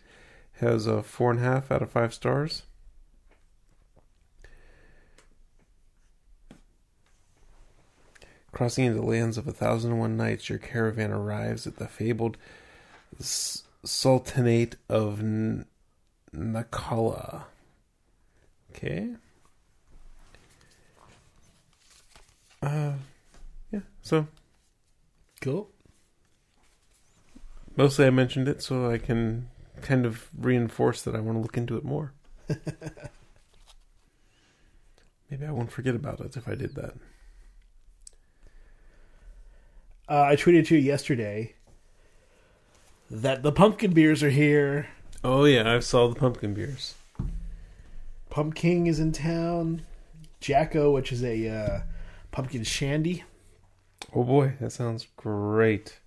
Has 0.60 0.86
a 0.86 1.02
four 1.02 1.30
and 1.30 1.40
a 1.40 1.42
half 1.42 1.70
out 1.70 1.82
of 1.82 1.90
five 1.90 2.14
stars. 2.14 2.62
Crossing 8.60 8.84
into 8.84 9.00
the 9.00 9.06
lands 9.06 9.38
of 9.38 9.48
a 9.48 9.54
thousand 9.54 9.92
and 9.92 10.00
one 10.00 10.18
nights, 10.18 10.50
your 10.50 10.58
caravan 10.58 11.10
arrives 11.10 11.66
at 11.66 11.76
the 11.76 11.88
fabled 11.88 12.36
S- 13.18 13.62
Sultanate 13.86 14.76
of 14.86 15.20
N- 15.20 15.64
Naqala. 16.36 17.44
Okay. 18.70 19.14
Uh, 22.62 22.92
yeah. 23.72 23.80
So 24.02 24.26
cool. 25.40 25.70
mostly 27.76 28.04
I 28.04 28.10
mentioned 28.10 28.46
it 28.46 28.62
so 28.62 28.90
I 28.90 28.98
can 28.98 29.48
kind 29.80 30.04
of 30.04 30.28
reinforce 30.36 31.00
that 31.00 31.16
I 31.16 31.20
want 31.20 31.38
to 31.38 31.42
look 31.42 31.56
into 31.56 31.78
it 31.78 31.84
more. 31.84 32.12
Maybe 35.30 35.46
I 35.46 35.50
won't 35.50 35.72
forget 35.72 35.94
about 35.94 36.20
it 36.20 36.36
if 36.36 36.46
I 36.46 36.54
did 36.54 36.74
that. 36.74 36.92
Uh, 40.10 40.22
I 40.22 40.34
tweeted 40.34 40.66
to 40.66 40.74
you 40.76 40.80
yesterday 40.80 41.54
that 43.10 43.44
the 43.44 43.52
pumpkin 43.52 43.92
beers 43.92 44.22
are 44.24 44.30
here. 44.30 44.88
Oh 45.22 45.44
yeah, 45.44 45.72
I 45.76 45.78
saw 45.78 46.08
the 46.08 46.16
pumpkin 46.16 46.52
beers. 46.52 46.94
Pumpkin 48.28 48.86
is 48.88 48.98
in 48.98 49.12
town. 49.12 49.82
Jacko, 50.40 50.90
which 50.90 51.12
is 51.12 51.22
a 51.22 51.48
uh, 51.48 51.80
pumpkin 52.32 52.64
shandy. 52.64 53.22
Oh 54.14 54.24
boy, 54.24 54.54
that 54.60 54.72
sounds 54.72 55.06
great. 55.16 55.98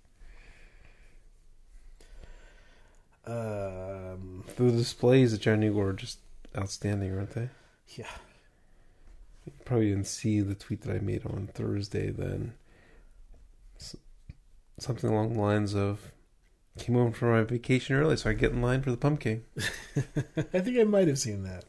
Um, 3.26 4.44
The 4.56 4.70
displays 4.70 5.32
at 5.32 5.40
Johnny 5.40 5.70
Gore 5.70 5.90
are 5.90 5.92
just 5.94 6.18
outstanding, 6.56 7.14
aren't 7.16 7.30
they? 7.30 7.48
yeah. 7.88 8.06
You 9.46 9.52
probably 9.64 9.90
didn't 9.90 10.06
see 10.06 10.40
the 10.40 10.54
tweet 10.54 10.82
that 10.82 10.94
I 10.94 10.98
made 11.00 11.24
on 11.26 11.48
Thursday 11.52 12.10
then. 12.10 12.54
Something 14.78 15.10
along 15.10 15.34
the 15.34 15.40
lines 15.40 15.74
of 15.74 16.12
came 16.78 16.96
home 16.96 17.12
from 17.12 17.30
my 17.30 17.42
vacation 17.42 17.96
early, 17.96 18.16
so 18.16 18.30
I 18.30 18.32
get 18.32 18.52
in 18.52 18.60
line 18.60 18.82
for 18.82 18.90
the 18.90 18.96
pumpkin. 18.96 19.44
I 20.52 20.60
think 20.60 20.78
I 20.78 20.84
might 20.84 21.08
have 21.08 21.18
seen 21.18 21.44
that. 21.44 21.64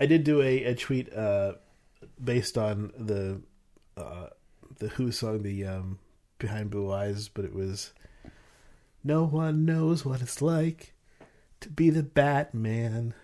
I 0.00 0.06
did 0.06 0.24
do 0.24 0.42
a, 0.42 0.64
a 0.64 0.74
tweet 0.74 1.12
uh, 1.12 1.54
based 2.22 2.58
on 2.58 2.92
the 2.96 3.40
uh, 3.96 4.28
the 4.78 4.88
Who 4.88 5.10
song, 5.12 5.42
the 5.42 5.64
um, 5.64 5.98
Behind 6.38 6.70
Blue 6.70 6.92
Eyes, 6.92 7.28
but 7.28 7.44
it 7.44 7.54
was 7.54 7.92
No 9.02 9.24
one 9.24 9.64
knows 9.64 10.04
what 10.04 10.22
it's 10.22 10.42
like 10.42 10.94
to 11.60 11.68
be 11.68 11.90
the 11.90 12.02
Batman, 12.02 13.14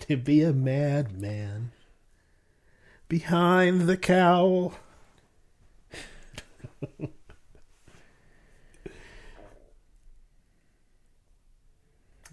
to 0.00 0.16
be 0.16 0.42
a 0.42 0.52
madman 0.52 1.72
behind 3.08 3.82
the 3.82 3.96
cowl. 3.96 4.74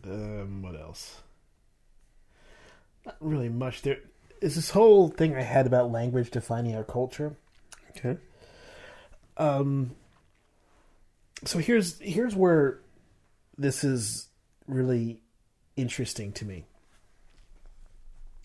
Um, 0.04 0.62
what 0.62 0.80
else? 0.80 1.22
Not 3.06 3.18
really 3.20 3.50
much. 3.50 3.82
There 3.82 3.98
is 4.42 4.56
this 4.56 4.72
whole 4.72 5.10
thing 5.10 5.36
I 5.36 5.42
had 5.42 5.68
about 5.68 5.92
language 5.92 6.32
defining 6.32 6.76
our 6.76 6.84
culture. 6.84 7.36
Okay. 7.92 8.18
Um. 9.38 9.96
So 11.46 11.60
here's 11.60 12.00
here's 12.00 12.36
where 12.36 12.80
this 13.58 13.84
is 13.84 14.28
really 14.68 15.22
interesting 15.76 16.32
to 16.34 16.46
me. 16.46 16.66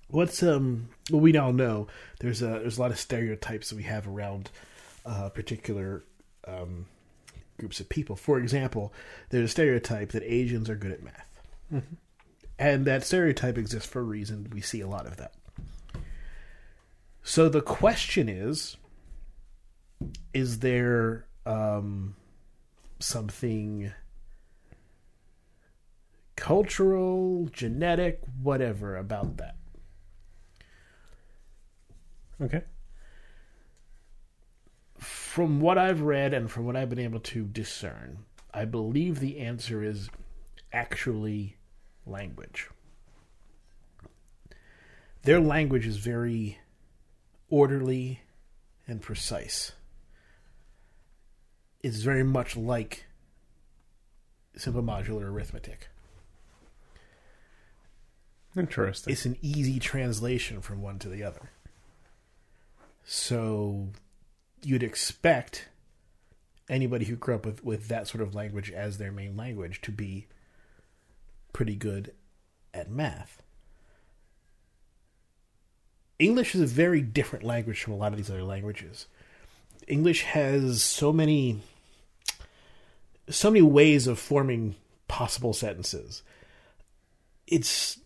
What's 0.09 0.43
um? 0.43 0.89
Well, 1.11 1.21
we 1.21 1.37
all 1.37 1.53
know 1.53 1.89
there's 2.21 2.43
a 2.43 2.47
there's 2.47 2.79
a 2.79 2.81
lot 2.81 2.91
of 2.91 2.99
stereotypes 2.99 3.71
that 3.71 3.77
we 3.77 3.83
have 3.85 4.07
around 4.07 4.51
uh, 5.07 5.29
particular 5.31 6.05
um, 6.47 6.87
groups 7.59 7.81
of 7.81 7.89
people. 7.89 8.17
For 8.17 8.39
example, 8.39 8.93
there's 9.31 9.45
a 9.45 9.49
stereotype 9.49 10.11
that 10.11 10.23
Asians 10.23 10.69
are 10.69 10.77
good 10.77 10.93
at 10.93 11.03
math, 11.03 11.41
and 12.59 12.85
that 12.85 13.05
stereotype 13.05 13.57
exists 13.57 13.89
for 13.89 14.01
a 14.01 14.05
reason. 14.05 14.51
We 14.53 14.61
see 14.61 14.81
a 14.81 14.89
lot 14.89 15.07
of 15.07 15.17
that. 15.17 15.33
So 17.23 17.49
the 17.49 17.63
question 17.63 18.29
is: 18.29 18.77
Is 20.35 20.59
there 20.59 21.27
um, 21.45 22.17
something 22.99 23.93
cultural, 26.37 27.49
genetic, 27.53 28.21
whatever 28.43 28.97
about 28.97 29.39
that? 29.39 29.57
Okay. 32.41 32.63
From 35.37 35.61
what 35.61 35.77
I've 35.77 36.01
read 36.01 36.33
and 36.33 36.51
from 36.51 36.65
what 36.65 36.77
I've 36.77 36.89
been 36.89 36.99
able 36.99 37.21
to 37.21 37.45
discern, 37.45 38.21
I 38.55 38.65
believe 38.65 39.21
the 39.21 39.39
answer 39.39 39.83
is 39.83 40.09
actually 40.73 41.59
language. 42.07 42.71
Their 45.25 45.39
language 45.39 45.87
is 45.87 45.99
very 45.99 46.57
orderly 47.51 48.23
and 48.89 49.03
precise. 49.03 49.73
It's 51.83 51.99
very 51.99 52.25
much 52.25 52.57
like 52.57 53.05
simple 54.57 54.83
modular 54.83 55.25
arithmetic. 55.25 55.91
Interesting. 58.57 59.13
It's 59.13 59.27
an 59.27 59.37
easy 59.43 59.81
translation 59.81 60.63
from 60.63 60.81
one 60.81 60.99
to 61.01 61.11
the 61.11 61.23
other. 61.23 61.51
So 63.05 63.91
you'd 64.63 64.83
expect 64.83 65.69
anybody 66.69 67.05
who 67.05 67.17
grew 67.17 67.35
up 67.35 67.47
with, 67.47 67.65
with 67.65 67.89
that 67.89 68.09
sort 68.09 68.23
of 68.23 68.35
language 68.35 68.71
as 68.71 68.99
their 68.99 69.13
main 69.13 69.37
language 69.37 69.81
to 69.83 69.93
be 69.93 70.27
pretty 71.53 71.77
good 71.77 72.13
at 72.75 72.91
math. 72.91 73.43
English 76.19 76.55
is 76.55 76.61
a 76.61 76.67
very 76.67 77.01
different 77.01 77.45
language 77.45 77.83
from 77.83 77.93
a 77.93 77.97
lot 77.97 78.13
of 78.13 78.19
these 78.19 78.31
other 78.31 78.43
languages. 78.43 79.07
English 79.87 80.23
has 80.23 80.83
so 80.83 81.13
many 81.13 81.61
so 83.29 83.51
many 83.51 83.63
ways 83.63 84.07
of 84.07 84.19
forming 84.19 84.77
possible 85.09 85.53
sentences. 85.53 86.23
It's 87.47 87.99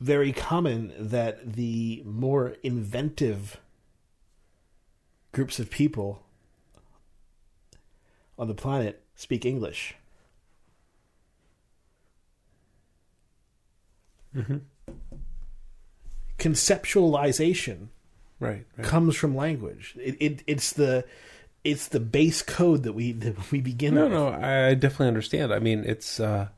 very 0.00 0.32
common 0.32 0.92
that 0.98 1.54
the 1.54 2.02
more 2.04 2.56
inventive 2.62 3.58
groups 5.32 5.58
of 5.58 5.70
people 5.70 6.22
on 8.38 8.48
the 8.48 8.54
planet 8.54 9.02
speak 9.16 9.44
English. 9.44 9.94
Mhm. 14.34 14.60
Conceptualization 16.38 17.88
Right. 18.40 18.64
right. 18.76 18.86
comes 18.86 19.16
from 19.16 19.34
language. 19.34 19.96
It, 20.00 20.16
it 20.20 20.42
it's 20.46 20.72
the 20.72 21.04
it's 21.64 21.88
the 21.88 21.98
base 22.00 22.42
code 22.42 22.84
that 22.84 22.92
we 22.92 23.12
that 23.12 23.50
we 23.52 23.60
begin 23.60 23.94
No, 23.94 24.04
with. 24.04 24.12
no, 24.12 24.28
I 24.28 24.74
definitely 24.74 25.08
understand. 25.08 25.52
I 25.52 25.58
mean, 25.58 25.84
it's 25.84 26.20
uh, 26.20 26.48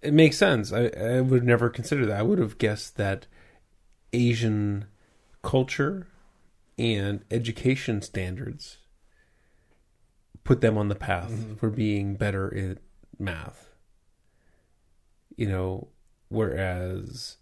it 0.00 0.14
makes 0.14 0.38
sense. 0.38 0.72
I, 0.72 0.86
I 0.98 1.20
would 1.20 1.44
never 1.44 1.68
consider 1.68 2.06
that. 2.06 2.18
I 2.18 2.22
would 2.22 2.38
have 2.38 2.56
guessed 2.58 2.96
that 2.96 3.26
Asian 4.14 4.86
culture 5.42 6.06
and 6.78 7.24
education 7.30 8.00
standards 8.02 8.78
put 10.44 10.60
them 10.60 10.76
on 10.76 10.88
the 10.88 10.94
path 10.94 11.30
Mhm. 11.30 11.58
for 11.58 11.70
being 11.70 12.16
better 12.16 12.52
at 12.56 12.78
math. 13.18 13.70
You 15.36 15.48
know, 15.48 15.88
whereas 16.28 17.36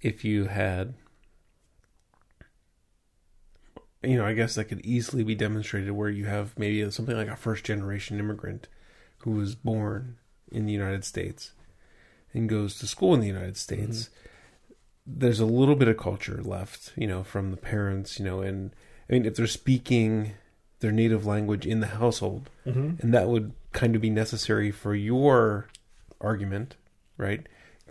if 0.00 0.24
you 0.24 0.46
had 0.46 0.94
you 4.02 4.16
know, 4.16 4.24
I 4.24 4.32
guess 4.32 4.54
that 4.54 4.64
could 4.64 4.80
easily 4.80 5.22
be 5.22 5.34
demonstrated 5.34 5.90
where 5.92 6.08
you 6.08 6.24
have 6.24 6.58
maybe 6.58 6.90
something 6.90 7.14
like 7.16 7.28
a 7.28 7.36
first 7.36 7.64
generation 7.64 8.18
immigrant 8.18 8.66
who 9.18 9.32
was 9.32 9.54
born 9.54 10.16
in 10.50 10.64
the 10.64 10.72
United 10.72 11.04
States 11.04 11.52
and 12.32 12.48
goes 12.48 12.78
to 12.78 12.86
school 12.86 13.12
in 13.12 13.20
the 13.20 13.26
United 13.26 13.58
States. 13.58 14.08
There's 15.06 15.40
a 15.40 15.46
little 15.46 15.76
bit 15.76 15.88
of 15.88 15.96
culture 15.96 16.40
left, 16.42 16.92
you 16.96 17.06
know, 17.06 17.22
from 17.24 17.50
the 17.50 17.56
parents, 17.56 18.18
you 18.18 18.24
know, 18.24 18.40
and 18.42 18.72
I 19.08 19.14
mean, 19.14 19.24
if 19.24 19.34
they're 19.34 19.46
speaking 19.46 20.32
their 20.80 20.92
native 20.92 21.26
language 21.26 21.66
in 21.66 21.80
the 21.80 21.88
household, 21.88 22.48
Mhm. 22.66 23.00
and 23.00 23.12
that 23.12 23.28
would 23.28 23.52
kind 23.72 23.94
of 23.96 24.02
be 24.02 24.10
necessary 24.10 24.70
for 24.70 24.94
your 24.94 25.68
argument, 26.20 26.76
right? 27.16 27.46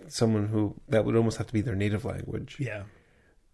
Someone 0.07 0.47
who 0.47 0.75
that 0.87 1.03
would 1.05 1.15
almost 1.15 1.37
have 1.37 1.47
to 1.47 1.53
be 1.53 1.61
their 1.61 1.75
native 1.75 2.05
language, 2.05 2.55
Yeah. 2.59 2.83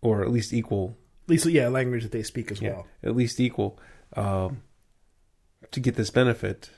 or 0.01 0.21
at 0.21 0.31
least 0.31 0.53
equal 0.53 0.97
At 1.23 1.29
least 1.29 1.45
yeah, 1.47 1.67
language 1.69 2.03
that 2.03 2.11
they 2.11 2.23
speak 2.23 2.51
as 2.51 2.61
well. 2.61 2.87
at 3.03 3.15
least 3.15 3.39
equal 3.39 3.79
um, 4.15 4.61
to 5.71 5.79
get 5.79 5.95
this 5.95 6.11
benefit. 6.11 6.69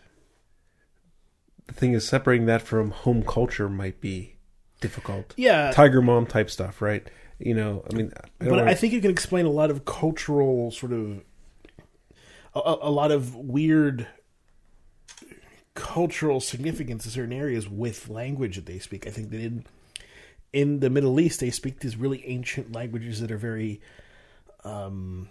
The 1.68 1.74
thing 1.74 1.94
is, 1.94 2.08
separating 2.08 2.46
that 2.48 2.62
from 2.62 2.92
home 2.92 3.24
culture 3.24 3.68
might 3.70 4.00
be 4.00 4.37
difficult. 4.82 5.34
Yeah. 5.38 5.72
Tiger 5.72 6.02
mom 6.02 6.26
type 6.26 6.50
stuff, 6.50 6.82
right? 6.82 7.08
You 7.40 7.54
know, 7.54 7.84
I 7.92 7.96
mean, 7.96 8.12
I 8.16 8.46
but 8.46 8.50
wanna- 8.50 8.64
I 8.72 8.74
think 8.74 8.94
it 8.94 9.02
can 9.02 9.12
explain 9.12 9.46
a 9.46 9.52
lot 9.52 9.70
of 9.70 9.86
cultural 9.86 10.72
sort 10.72 10.92
of 10.92 11.22
a, 12.56 12.76
a 12.82 12.90
lot 12.92 13.12
of 13.12 13.36
weird 13.36 14.08
cultural 15.76 16.40
significance 16.40 17.06
in 17.06 17.12
certain 17.12 17.34
areas 17.34 17.70
with 17.70 18.10
language 18.10 18.56
that 18.56 18.66
they 18.66 18.80
speak. 18.80 19.06
I 19.06 19.12
think 19.12 19.30
that 19.30 19.40
in 19.40 19.66
in 20.54 20.80
the 20.80 20.90
Middle 20.90 21.20
East 21.20 21.40
they 21.40 21.52
speak 21.52 21.80
these 21.82 21.96
really 21.96 22.26
ancient 22.26 22.72
languages 22.72 23.20
that 23.22 23.32
are 23.32 23.38
very 23.38 23.80
um 24.64 25.30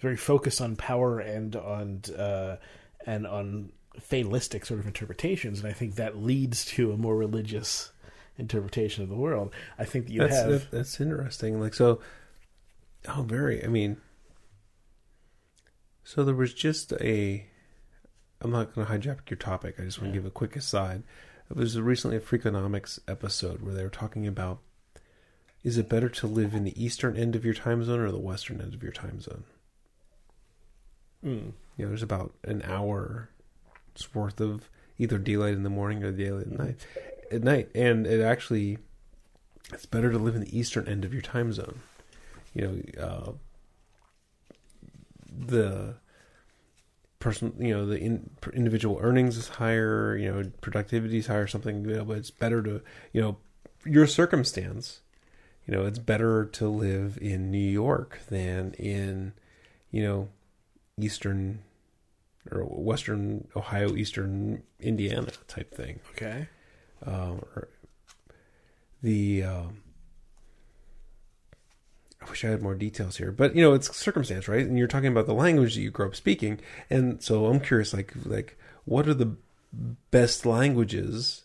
very 0.00 0.16
focused 0.16 0.60
on 0.60 0.76
power 0.76 1.18
and 1.20 1.56
on 1.56 2.02
uh 2.18 2.56
and 3.06 3.26
on 3.26 3.72
fatalistic 4.00 4.64
sort 4.64 4.80
of 4.80 4.86
interpretations 4.86 5.60
and 5.60 5.68
I 5.68 5.72
think 5.72 5.96
that 5.96 6.16
leads 6.16 6.64
to 6.66 6.92
a 6.92 6.96
more 6.96 7.16
religious 7.16 7.92
interpretation 8.38 9.02
of 9.02 9.08
the 9.10 9.14
world. 9.16 9.52
I 9.78 9.84
think 9.84 10.06
that 10.06 10.12
you 10.12 10.20
that's 10.20 10.36
have 10.36 10.48
that, 10.50 10.70
that's 10.70 11.00
interesting. 11.00 11.60
Like 11.60 11.74
so, 11.74 12.00
oh, 13.08 13.22
very. 13.22 13.62
I 13.64 13.68
mean, 13.68 13.98
so 16.04 16.24
there 16.24 16.34
was 16.34 16.54
just 16.54 16.92
a. 16.94 17.46
I'm 18.40 18.50
not 18.50 18.74
going 18.74 18.86
to 18.86 18.92
hijack 18.92 19.30
your 19.30 19.36
topic. 19.36 19.76
I 19.78 19.84
just 19.84 20.00
want 20.00 20.12
to 20.12 20.16
Yeah. 20.16 20.22
give 20.22 20.26
a 20.26 20.30
quick 20.30 20.56
aside. 20.56 21.04
There 21.48 21.60
was 21.62 21.78
recently 21.78 22.16
a 22.16 22.20
Freakonomics 22.20 22.98
episode 23.06 23.62
where 23.62 23.74
they 23.74 23.84
were 23.84 23.90
talking 23.90 24.26
about: 24.26 24.60
is 25.62 25.78
it 25.78 25.88
better 25.88 26.08
to 26.08 26.26
live 26.26 26.54
in 26.54 26.64
the 26.64 26.82
eastern 26.82 27.16
end 27.16 27.36
of 27.36 27.44
your 27.44 27.54
time 27.54 27.84
zone 27.84 28.00
or 28.00 28.10
the 28.10 28.18
western 28.18 28.60
end 28.60 28.74
of 28.74 28.82
your 28.82 28.92
time 28.92 29.20
zone? 29.20 29.44
Mm. 31.24 31.52
You 31.76 31.84
know, 31.84 31.88
there's 31.88 32.02
about 32.02 32.34
an 32.42 32.62
hour's 32.62 33.28
worth 34.14 34.40
of 34.40 34.68
either 34.98 35.18
daylight 35.18 35.54
in 35.54 35.62
the 35.62 35.70
morning 35.70 36.02
or 36.02 36.12
daylight 36.12 36.46
at 36.46 36.58
night. 36.58 36.86
At 37.30 37.42
night, 37.42 37.70
and 37.74 38.06
it 38.06 38.20
actually, 38.20 38.78
it's 39.72 39.86
better 39.86 40.10
to 40.10 40.18
live 40.18 40.34
in 40.34 40.42
the 40.42 40.58
eastern 40.58 40.86
end 40.86 41.04
of 41.04 41.12
your 41.12 41.22
time 41.22 41.52
zone. 41.52 41.80
You 42.54 42.62
know, 42.96 43.02
uh, 43.02 43.32
the 45.26 45.94
person, 47.18 47.54
you 47.58 47.74
know, 47.74 47.86
the 47.86 47.98
in, 47.98 48.30
individual 48.52 48.98
earnings 49.00 49.36
is 49.38 49.48
higher. 49.48 50.16
You 50.16 50.30
know, 50.30 50.50
productivity 50.60 51.18
is 51.18 51.26
higher. 51.28 51.46
Something, 51.46 51.84
you 51.84 51.96
know, 51.96 52.04
but 52.04 52.18
it's 52.18 52.30
better 52.30 52.62
to, 52.62 52.82
you 53.12 53.20
know, 53.22 53.36
your 53.84 54.06
circumstance, 54.06 55.00
you 55.66 55.74
know, 55.74 55.86
it's 55.86 55.98
better 55.98 56.44
to 56.44 56.68
live 56.68 57.18
in 57.20 57.50
New 57.50 57.58
York 57.58 58.20
than 58.28 58.72
in, 58.74 59.32
you 59.90 60.02
know, 60.02 60.28
eastern 61.00 61.60
or 62.50 62.62
western 62.64 63.46
Ohio, 63.54 63.94
eastern 63.94 64.62
Indiana 64.80 65.28
type 65.48 65.72
thing. 65.74 66.00
Okay. 66.12 66.48
Uh, 67.04 67.34
the 69.02 69.42
um, 69.42 69.82
I 72.24 72.30
wish 72.30 72.44
I 72.44 72.48
had 72.48 72.62
more 72.62 72.74
details 72.74 73.16
here, 73.16 73.32
but 73.32 73.56
you 73.56 73.62
know, 73.62 73.74
it's 73.74 73.94
circumstance, 73.96 74.46
right? 74.48 74.64
And 74.64 74.78
you're 74.78 74.86
talking 74.86 75.08
about 75.10 75.26
the 75.26 75.34
language 75.34 75.74
that 75.74 75.80
you 75.80 75.90
grew 75.90 76.06
up 76.06 76.14
speaking, 76.16 76.60
and 76.88 77.22
so 77.22 77.46
I'm 77.46 77.58
curious, 77.60 77.92
like, 77.92 78.12
like 78.24 78.56
what 78.84 79.08
are 79.08 79.14
the 79.14 79.34
best 80.10 80.46
languages? 80.46 81.42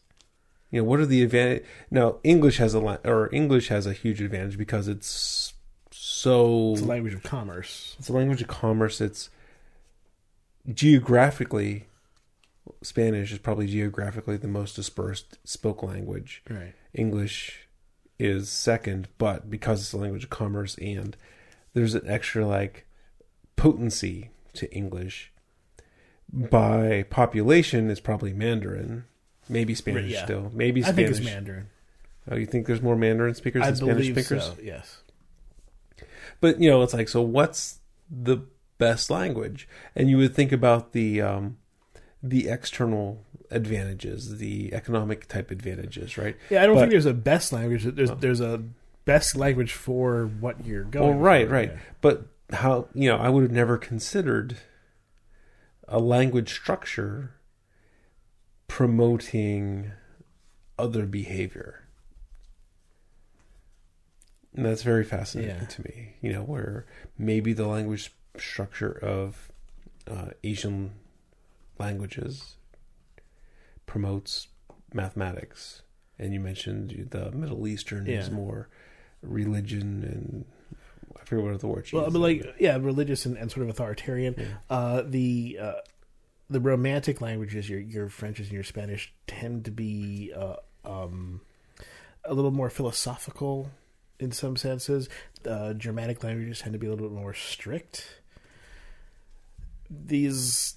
You 0.69 0.81
know, 0.81 0.87
what 0.87 0.99
are 0.99 1.05
the 1.05 1.23
advantage? 1.23 1.63
Now, 1.89 2.17
English 2.23 2.57
has 2.57 2.73
a 2.73 2.79
la- 2.79 2.97
or 3.05 3.33
English 3.33 3.69
has 3.69 3.87
a 3.87 3.93
huge 3.93 4.21
advantage 4.21 4.57
because 4.57 4.87
it's 4.87 5.53
so 5.91 6.73
It's 6.73 6.81
a 6.81 6.85
language 6.85 7.13
of 7.13 7.23
commerce. 7.23 7.95
it's 7.97 8.09
a 8.09 8.13
language 8.13 8.41
of 8.41 8.47
commerce. 8.47 9.01
It's 9.01 9.29
geographically 10.71 11.87
Spanish 12.81 13.31
is 13.31 13.39
probably 13.39 13.67
geographically 13.67 14.37
the 14.37 14.47
most 14.47 14.75
dispersed 14.75 15.37
spoke 15.43 15.83
language. 15.83 16.43
Right. 16.49 16.73
English 16.93 17.67
is 18.19 18.49
second, 18.49 19.07
but 19.17 19.49
because 19.49 19.81
it's 19.81 19.93
a 19.93 19.97
language 19.97 20.23
of 20.23 20.29
commerce 20.29 20.75
and 20.75 21.15
there's 21.73 21.95
an 21.95 22.07
extra 22.07 22.45
like 22.45 22.85
potency 23.55 24.31
to 24.53 24.71
English. 24.73 25.31
By 26.31 27.03
population, 27.09 27.89
it's 27.89 28.01
probably 28.01 28.33
Mandarin, 28.33 29.05
maybe 29.47 29.73
Spanish 29.73 30.11
yeah. 30.11 30.25
still, 30.25 30.51
maybe 30.53 30.81
Spanish. 30.81 30.93
I 30.93 30.95
think 30.95 31.17
it's 31.17 31.25
Mandarin. 31.25 31.67
Oh, 32.29 32.35
you 32.35 32.45
think 32.45 32.67
there's 32.67 32.81
more 32.81 32.97
Mandarin 32.97 33.33
speakers 33.33 33.61
I 33.61 33.67
than 33.67 33.77
Spanish 33.77 34.07
speakers? 34.07 34.43
so. 34.43 34.57
Yes. 34.61 35.03
But 36.41 36.59
you 36.59 36.69
know, 36.69 36.81
it's 36.81 36.93
like 36.93 37.07
so. 37.07 37.21
What's 37.21 37.79
the 38.11 38.39
best 38.77 39.09
language? 39.09 39.67
And 39.95 40.09
you 40.09 40.17
would 40.17 40.33
think 40.35 40.51
about 40.51 40.91
the 40.93 41.21
um, 41.21 41.57
the 42.21 42.47
external 42.49 43.23
advantages, 43.51 44.37
the 44.39 44.73
economic 44.73 45.27
type 45.27 45.51
advantages, 45.51 46.17
right? 46.17 46.35
Yeah, 46.49 46.63
I 46.63 46.65
don't 46.65 46.75
But- 46.75 46.81
think 46.81 46.91
there's 46.91 47.05
a 47.05 47.13
best 47.13 47.53
language. 47.53 47.83
There's 47.83 48.11
there's 48.11 48.41
a 48.41 48.63
best 49.05 49.35
language 49.35 49.73
for 49.73 50.25
what 50.39 50.65
you're 50.65 50.83
going. 50.83 51.09
Well, 51.11 51.17
right, 51.19 51.47
for, 51.47 51.53
right. 51.53 51.71
yeah. 51.71 51.79
But 52.01 52.27
how 52.51 52.87
you 52.93 53.09
know, 53.09 53.17
I 53.17 53.29
would 53.29 53.43
have 53.43 53.51
never 53.51 53.77
considered 53.77 54.57
a 55.87 55.99
language 55.99 56.53
structure 56.53 57.31
promoting 58.67 59.91
other 60.77 61.05
behavior. 61.05 61.83
And 64.55 64.65
that's 64.65 64.83
very 64.83 65.03
fascinating 65.03 65.55
Yeah. 65.61 65.65
to 65.67 65.81
me. 65.83 66.13
You 66.21 66.33
know, 66.33 66.43
where 66.43 66.85
maybe 67.17 67.53
the 67.53 67.67
language 67.67 68.11
structure 68.41 68.91
of 68.91 69.51
uh, 70.09 70.29
Asian 70.43 70.91
languages 71.79 72.55
promotes 73.85 74.47
mathematics, 74.93 75.81
and 76.17 76.33
you 76.33 76.39
mentioned 76.39 77.07
the 77.11 77.31
Middle 77.31 77.67
Eastern 77.67 78.07
is 78.07 78.31
more 78.31 78.69
religion 79.21 80.03
and 80.03 80.45
I 81.19 81.23
forget 81.25 81.45
what 81.45 81.59
the 81.59 81.67
word. 81.67 81.87
Well, 81.91 82.09
but 82.09 82.19
like 82.19 82.55
yeah, 82.59 82.77
religious 82.77 83.25
and, 83.25 83.37
and 83.37 83.51
sort 83.51 83.63
of 83.63 83.69
authoritarian. 83.69 84.35
Yeah. 84.37 84.45
Uh, 84.69 85.03
the 85.05 85.57
uh, 85.61 85.73
the 86.49 86.59
romantic 86.59 87.21
languages, 87.21 87.69
your 87.69 87.79
your 87.79 88.09
French 88.09 88.39
and 88.39 88.51
your 88.51 88.63
Spanish, 88.63 89.13
tend 89.25 89.65
to 89.65 89.71
be 89.71 90.31
uh, 90.35 90.55
um, 90.85 91.41
a 92.23 92.33
little 92.33 92.51
more 92.51 92.69
philosophical 92.69 93.71
in 94.19 94.31
some 94.31 94.55
senses. 94.55 95.09
Uh, 95.45 95.73
Germanic 95.73 96.23
languages 96.23 96.59
tend 96.59 96.73
to 96.73 96.79
be 96.79 96.87
a 96.87 96.89
little 96.89 97.07
bit 97.07 97.15
more 97.15 97.33
strict. 97.33 98.21
These 99.89 100.75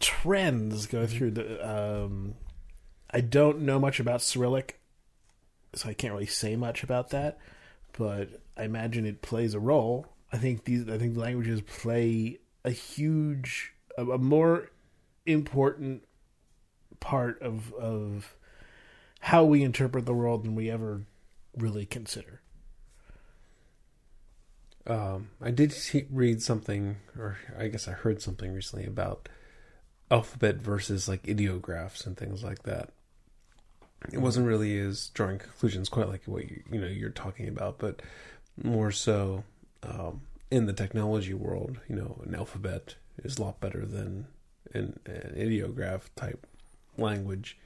trends 0.00 0.86
go 0.86 1.06
through 1.06 1.32
the. 1.32 1.68
Um, 1.68 2.34
I 3.10 3.20
don't 3.20 3.62
know 3.62 3.78
much 3.78 4.00
about 4.00 4.22
Cyrillic, 4.22 4.80
so 5.74 5.88
I 5.88 5.94
can't 5.94 6.12
really 6.12 6.26
say 6.26 6.56
much 6.56 6.82
about 6.82 7.10
that. 7.10 7.38
But 7.96 8.40
I 8.56 8.64
imagine 8.64 9.06
it 9.06 9.22
plays 9.22 9.54
a 9.54 9.60
role. 9.60 10.06
I 10.32 10.38
think 10.38 10.64
these. 10.64 10.88
I 10.88 10.98
think 10.98 11.16
languages 11.16 11.60
play 11.62 12.38
a 12.64 12.70
huge, 12.70 13.72
a, 13.96 14.04
a 14.06 14.18
more 14.18 14.70
important 15.26 16.04
part 16.98 17.40
of 17.40 17.72
of 17.74 18.36
how 19.20 19.44
we 19.44 19.62
interpret 19.62 20.06
the 20.06 20.14
world 20.14 20.44
than 20.44 20.54
we 20.54 20.70
ever 20.70 21.02
really 21.56 21.86
consider. 21.86 22.40
Um, 24.86 25.30
I 25.40 25.50
did 25.50 25.72
see, 25.72 26.06
read 26.10 26.42
something, 26.42 26.96
or 27.18 27.38
I 27.58 27.68
guess 27.68 27.86
I 27.86 27.92
heard 27.92 28.22
something 28.22 28.52
recently 28.52 28.86
about 28.86 29.28
alphabet 30.10 30.56
versus 30.56 31.08
like 31.08 31.28
ideographs 31.28 32.06
and 32.06 32.16
things 32.16 32.42
like 32.42 32.62
that. 32.64 32.90
It 34.12 34.18
wasn't 34.18 34.46
really 34.46 34.78
as 34.78 35.08
drawing 35.10 35.38
conclusions 35.38 35.88
quite 35.88 36.08
like 36.08 36.22
what 36.24 36.50
you, 36.50 36.62
you 36.70 36.80
know 36.80 36.86
you're 36.86 37.10
talking 37.10 37.48
about, 37.48 37.78
but 37.78 38.00
more 38.62 38.90
so 38.90 39.44
um, 39.82 40.22
in 40.50 40.66
the 40.66 40.72
technology 40.72 41.34
world. 41.34 41.78
You 41.88 41.96
know, 41.96 42.22
an 42.26 42.34
alphabet 42.34 42.94
is 43.22 43.38
a 43.38 43.42
lot 43.42 43.60
better 43.60 43.84
than 43.84 44.26
an, 44.72 44.98
an 45.04 45.34
ideograph 45.36 46.10
type 46.16 46.46
language, 46.96 47.58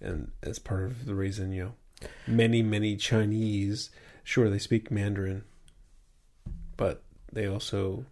and 0.00 0.30
as 0.42 0.60
part 0.60 0.84
of 0.84 1.06
the 1.06 1.14
reason, 1.16 1.52
you 1.52 1.64
know, 1.64 2.08
many 2.28 2.62
many 2.62 2.96
Chinese, 2.96 3.90
sure 4.22 4.48
they 4.48 4.58
speak 4.58 4.92
Mandarin, 4.92 5.42
but 6.76 7.02
they 7.32 7.46
also 7.46 8.04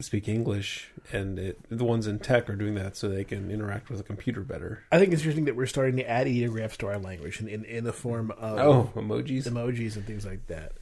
speak 0.00 0.28
English, 0.28 0.90
and 1.12 1.38
it, 1.38 1.58
the 1.68 1.84
ones 1.84 2.06
in 2.06 2.18
tech 2.18 2.50
are 2.50 2.56
doing 2.56 2.74
that 2.74 2.96
so 2.96 3.08
they 3.08 3.24
can 3.24 3.50
interact 3.50 3.88
with 3.90 4.00
a 4.00 4.02
computer 4.02 4.40
better. 4.40 4.82
I 4.90 4.98
think 4.98 5.12
it's 5.12 5.22
interesting 5.22 5.44
that 5.44 5.56
we're 5.56 5.66
starting 5.66 5.96
to 5.96 6.08
add 6.10 6.26
ideographs 6.26 6.76
to 6.78 6.88
our 6.88 6.98
language 6.98 7.40
in, 7.40 7.48
in, 7.48 7.64
in 7.64 7.84
the 7.84 7.92
form 7.92 8.32
of 8.32 8.58
Oh, 8.58 8.90
emojis. 8.96 9.46
emojis 9.48 9.94
and 9.96 10.04
things 10.06 10.26
like 10.26 10.46
that. 10.48 10.72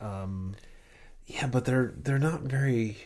Um, 0.00 0.54
Yeah, 1.26 1.46
but 1.46 1.64
they're 1.64 1.92
they're 1.96 2.18
not 2.18 2.42
very. 2.42 2.98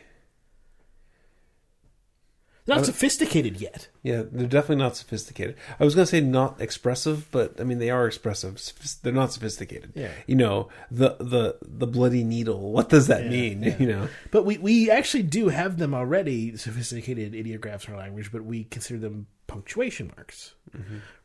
Not 2.70 2.86
sophisticated 2.86 3.60
yet. 3.60 3.88
Yeah, 4.02 4.22
they're 4.30 4.46
definitely 4.46 4.82
not 4.82 4.96
sophisticated. 4.96 5.56
I 5.78 5.84
was 5.84 5.94
gonna 5.94 6.06
say 6.06 6.20
not 6.20 6.60
expressive, 6.60 7.30
but 7.30 7.60
I 7.60 7.64
mean 7.64 7.78
they 7.78 7.90
are 7.90 8.06
expressive. 8.06 8.58
They're 9.02 9.12
not 9.12 9.32
sophisticated. 9.32 9.92
Yeah. 9.94 10.10
You 10.26 10.36
know 10.36 10.68
the 10.90 11.16
the 11.20 11.58
the 11.62 11.86
bloody 11.86 12.24
needle. 12.24 12.72
What 12.72 12.88
does 12.88 13.06
that 13.08 13.24
Yeah, 13.24 13.30
mean? 13.30 13.62
yeah. 13.64 13.76
You 13.78 13.86
know. 13.86 14.08
But 14.30 14.44
we, 14.46 14.56
we 14.58 14.90
actually 14.90 15.24
do 15.24 15.48
have 15.48 15.76
them 15.78 15.94
already, 15.94 16.56
sophisticated 16.56 17.34
ideographs 17.34 17.86
in 17.86 17.92
our 17.94 17.98
language, 18.00 18.32
but 18.32 18.44
we 18.44 18.64
consider 18.64 18.98
them 18.98 19.26
punctuation 19.46 20.12
marks, 20.16 20.54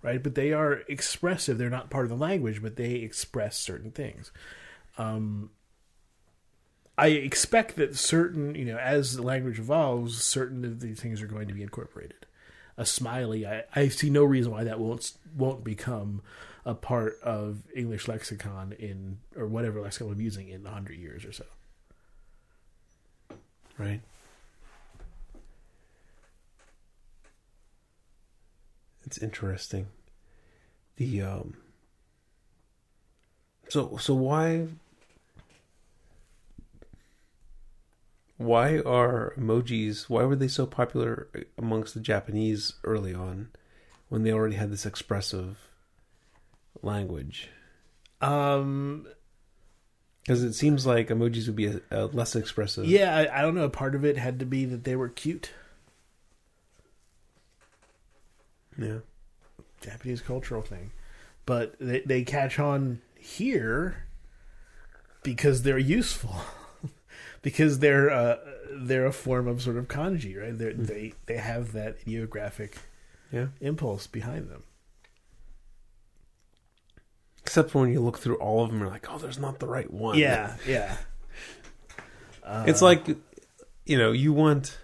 right? 0.01 0.21
But 0.23 0.33
they 0.35 0.51
are 0.51 0.81
expressive. 0.87 1.57
They're 1.57 1.69
not 1.69 1.89
part 1.91 2.05
of 2.05 2.09
the 2.09 2.17
language, 2.17 2.61
but 2.61 2.75
they 2.75 2.93
express 2.95 3.57
certain 3.57 3.91
things. 3.91 4.31
Um, 4.97 5.51
I 6.97 7.07
expect 7.07 7.75
that 7.75 7.97
certain, 7.97 8.55
you 8.55 8.65
know, 8.65 8.77
as 8.77 9.15
the 9.15 9.21
language 9.21 9.59
evolves, 9.59 10.23
certain 10.23 10.63
of 10.63 10.79
these 10.79 10.99
things 10.99 11.21
are 11.21 11.27
going 11.27 11.47
to 11.47 11.53
be 11.53 11.61
incorporated. 11.61 12.25
A 12.77 12.85
smiley, 12.85 13.45
I, 13.45 13.63
I 13.75 13.87
see 13.89 14.09
no 14.09 14.23
reason 14.23 14.51
why 14.51 14.63
that 14.63 14.79
won't 14.79 15.11
won't 15.35 15.63
become 15.63 16.21
a 16.65 16.73
part 16.73 17.19
of 17.21 17.63
English 17.75 18.07
lexicon 18.07 18.73
in 18.73 19.19
or 19.35 19.47
whatever 19.47 19.81
lexicon 19.81 20.09
we're 20.09 20.21
using 20.21 20.49
in 20.49 20.65
hundred 20.65 20.97
years 20.97 21.23
or 21.25 21.31
so. 21.31 21.45
Right. 23.77 24.01
It's 29.05 29.17
interesting. 29.17 29.87
The 30.97 31.21
um 31.21 31.55
so 33.69 33.97
so 33.97 34.13
why 34.13 34.67
why 38.37 38.79
are 38.79 39.33
emojis 39.37 40.09
why 40.09 40.23
were 40.23 40.35
they 40.35 40.47
so 40.47 40.65
popular 40.65 41.27
amongst 41.57 41.93
the 41.93 41.99
Japanese 41.99 42.73
early 42.83 43.13
on 43.13 43.49
when 44.09 44.23
they 44.23 44.31
already 44.33 44.55
had 44.55 44.71
this 44.71 44.85
expressive 44.85 45.57
language? 46.81 47.49
Um, 48.21 49.07
Because 50.23 50.43
it 50.43 50.53
seems 50.53 50.85
like 50.85 51.07
emojis 51.09 51.47
would 51.47 51.55
be 51.55 51.67
a, 51.67 51.81
a 51.91 52.05
less 52.07 52.35
expressive. 52.35 52.85
yeah, 52.85 53.15
I, 53.15 53.39
I 53.39 53.41
don't 53.41 53.55
know. 53.55 53.69
Part 53.69 53.95
of 53.95 54.03
it 54.05 54.17
had 54.17 54.39
to 54.39 54.45
be 54.45 54.65
that 54.65 54.83
they 54.83 54.95
were 54.95 55.09
cute. 55.09 55.51
Yeah. 58.77 58.99
Japanese 59.81 60.21
cultural 60.21 60.61
thing, 60.61 60.91
but 61.45 61.75
they 61.79 61.99
they 62.01 62.23
catch 62.23 62.57
on 62.59 63.01
here 63.19 64.05
because 65.23 65.61
they're 65.63 65.77
useful, 65.77 66.35
because 67.45 67.77
they're 67.79 68.09
uh, 68.11 68.37
they're 68.71 69.05
a 69.05 69.13
form 69.13 69.47
of 69.47 69.61
sort 69.61 69.77
of 69.77 69.87
kanji, 69.87 70.35
right? 70.41 70.57
They're, 70.57 70.73
They 70.73 71.13
they 71.27 71.37
have 71.37 71.71
that 71.73 71.97
ideographic 72.01 72.77
Yeah. 73.31 73.47
impulse 73.61 74.07
behind 74.07 74.49
them. 74.49 74.63
except 77.41 77.75
when 77.75 77.91
you 77.93 78.01
look 78.01 78.17
through 78.17 78.37
all 78.37 78.63
of 78.63 78.71
them, 78.71 78.79
you're 78.79 78.89
like, 78.89 79.05
oh, 79.11 79.19
there's 79.19 79.37
not 79.37 79.59
the 79.59 79.67
right 79.67 79.91
one. 79.93 80.17
Yeah, 80.17 80.55
yeah. 80.67 80.97
it's 82.65 82.81
like, 82.81 83.05
you 83.85 83.97
know, 83.99 84.11
you 84.11 84.33
want 84.33 84.77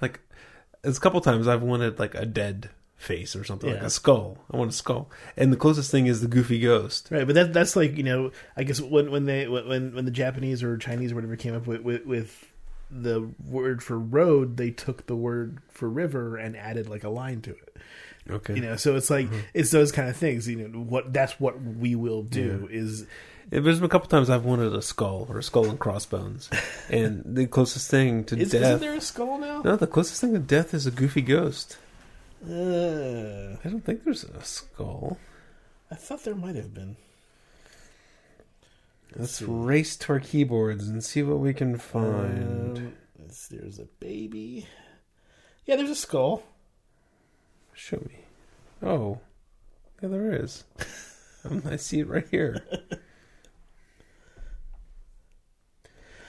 like 0.00 0.18
there's 0.82 0.98
a 0.98 1.00
couple 1.00 1.20
times 1.20 1.46
I've 1.46 1.62
wanted 1.62 1.98
like 2.00 2.14
a 2.16 2.26
dead 2.26 2.70
face 3.02 3.34
or 3.34 3.44
something 3.44 3.70
like 3.70 3.80
Yeah. 3.80 3.86
a 3.86 3.90
skull. 3.90 4.38
I 4.50 4.56
want 4.56 4.70
a 4.70 4.74
skull, 4.74 5.10
and 5.36 5.52
the 5.52 5.56
closest 5.56 5.90
thing 5.90 6.06
is 6.06 6.20
the 6.20 6.28
goofy 6.28 6.58
ghost. 6.58 7.08
Right, 7.10 7.26
but 7.26 7.34
that 7.34 7.52
that's 7.52 7.76
like 7.76 7.96
you 7.96 8.02
know, 8.02 8.30
I 8.56 8.62
guess 8.64 8.80
when 8.80 9.10
when 9.10 9.24
they 9.26 9.48
when 9.48 9.94
when 9.94 10.04
the 10.04 10.10
Japanese 10.10 10.62
or 10.62 10.76
Chinese 10.78 11.12
or 11.12 11.16
whatever 11.16 11.36
came 11.36 11.54
up 11.54 11.66
with 11.66 11.82
with, 11.82 12.06
with 12.06 12.48
the 12.90 13.30
word 13.44 13.82
for 13.82 13.98
road, 13.98 14.56
they 14.56 14.70
took 14.70 15.06
the 15.06 15.16
word 15.16 15.58
for 15.68 15.88
river 15.88 16.36
and 16.36 16.56
added 16.56 16.88
like 16.88 17.04
a 17.04 17.08
line 17.08 17.40
to 17.42 17.50
it. 17.50 17.76
Okay, 18.30 18.54
You 18.54 18.60
know, 18.60 18.76
so 18.76 18.94
it's 18.94 19.10
like 19.10 19.26
mm-hmm. 19.26 19.40
it's 19.52 19.70
those 19.70 19.90
kind 19.90 20.08
of 20.08 20.16
things. 20.16 20.46
You 20.46 20.68
know, 20.68 20.78
what 20.78 21.12
that's 21.12 21.40
what 21.40 21.60
we 21.60 21.96
will 21.96 22.22
do 22.22 22.68
is 22.70 23.04
there's 23.50 23.78
been 23.78 23.84
a 23.84 23.88
couple 23.88 24.08
times 24.08 24.30
I've 24.30 24.44
wanted 24.44 24.72
a 24.74 24.80
skull 24.80 25.26
or 25.28 25.38
a 25.38 25.42
skull 25.42 25.68
and 25.68 25.78
crossbones, 25.78 26.48
and 26.88 27.22
the 27.26 27.46
closest 27.46 27.90
thing 27.90 28.22
to 28.24 28.38
is, 28.38 28.52
death. 28.52 28.62
isn't 28.62 28.80
there 28.80 28.94
a 28.94 29.00
skull 29.00 29.38
now? 29.38 29.62
No, 29.62 29.74
the 29.76 29.88
closest 29.88 30.20
thing 30.20 30.32
to 30.34 30.38
death 30.38 30.72
is 30.72 30.86
a 30.86 30.92
goofy 30.92 31.20
ghost. 31.20 31.78
Uh, 32.44 33.56
I 33.64 33.68
don't 33.68 33.84
think 33.84 34.04
there's 34.04 34.24
a 34.24 34.42
skull. 34.42 35.18
I 35.90 35.94
thought 35.94 36.24
there 36.24 36.34
might 36.34 36.56
have 36.56 36.74
been. 36.74 36.96
Let's 39.14 39.36
see. 39.36 39.44
race 39.46 39.96
to 39.98 40.14
our 40.14 40.20
keyboards 40.20 40.88
and 40.88 41.04
see 41.04 41.22
what 41.22 41.38
we 41.38 41.52
can 41.52 41.76
find. 41.78 42.78
Um, 42.78 42.92
there's 43.50 43.78
a 43.78 43.84
baby. 44.00 44.66
Yeah, 45.66 45.76
there's 45.76 45.90
a 45.90 45.94
skull. 45.94 46.42
Show 47.74 47.98
me. 48.08 48.18
Oh, 48.82 49.20
yeah, 50.02 50.08
there 50.08 50.32
is. 50.32 50.64
Um, 51.44 51.60
I 51.68 51.74
see 51.74 51.98
it 51.98 52.06
right 52.06 52.28
here. 52.30 52.64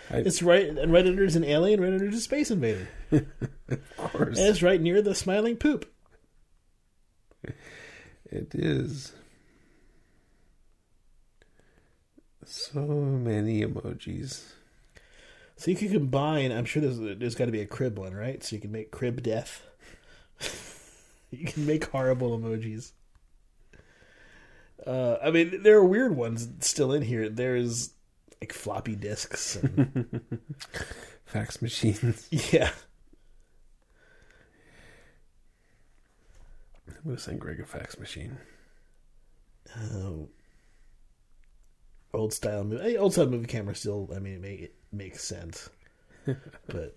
I, 0.10 0.18
It's 0.18 0.42
right 0.42 0.68
and 0.68 0.92
right 0.92 1.06
under 1.06 1.24
is 1.24 1.36
an 1.36 1.44
alien. 1.44 1.80
Right 1.82 1.94
under 1.94 2.08
is 2.08 2.16
a 2.16 2.22
space 2.22 2.50
invader. 2.50 2.88
of 3.12 3.98
course, 3.98 4.40
And 4.40 4.48
it's 4.48 4.64
right 4.64 4.82
near 4.82 5.04
the 5.04 5.14
smiling 5.14 5.56
poop. 5.56 5.93
It 8.26 8.54
is. 8.54 9.14
So 12.46 12.82
many 12.82 13.62
emojis. 13.62 14.44
So 15.56 15.72
you 15.72 15.78
can 15.78 15.92
combine. 15.92 16.52
I'm 16.52 16.66
sure 16.66 16.82
there's 16.82 17.00
there's 17.20 17.36
got 17.36 17.46
to 17.46 17.52
be 17.52 17.62
a 17.62 17.66
crib 17.66 17.98
one, 17.98 18.14
right? 18.14 18.44
So 18.44 18.56
you 18.56 18.62
can 18.62 18.72
make 18.72 18.92
crib 18.92 19.24
death. 19.24 19.66
you 21.32 21.46
can 21.46 21.66
make 21.66 21.86
horrible 21.86 22.38
emojis. 22.38 22.92
Uh, 24.86 25.18
I 25.24 25.32
mean, 25.32 25.64
there 25.64 25.78
are 25.78 25.86
weird 25.86 26.16
ones 26.16 26.50
still 26.60 26.92
in 26.92 27.02
here. 27.02 27.30
There's 27.30 27.94
like 28.42 28.52
floppy 28.52 28.96
disks. 28.96 29.56
And, 29.56 30.20
Fax 31.26 31.62
machines. 31.62 32.28
yeah, 32.52 32.72
I'm 37.04 37.12
gonna 37.12 37.20
send 37.20 37.40
Greg 37.40 37.60
a 37.60 37.66
fax 37.66 38.00
machine. 38.00 38.38
um, 39.76 40.28
old 42.14 42.34
style 42.34 42.64
movie. 42.64 42.84
hey, 42.84 42.98
Old 42.98 43.14
style 43.14 43.28
movie 43.28 43.48
camera 43.48 43.76
still. 43.76 44.10
I 44.16 44.20
mean, 44.20 44.36
it, 44.36 44.42
make, 44.42 44.62
it 44.62 44.76
makes 44.92 45.24
sense. 45.24 45.70
but 46.26 46.96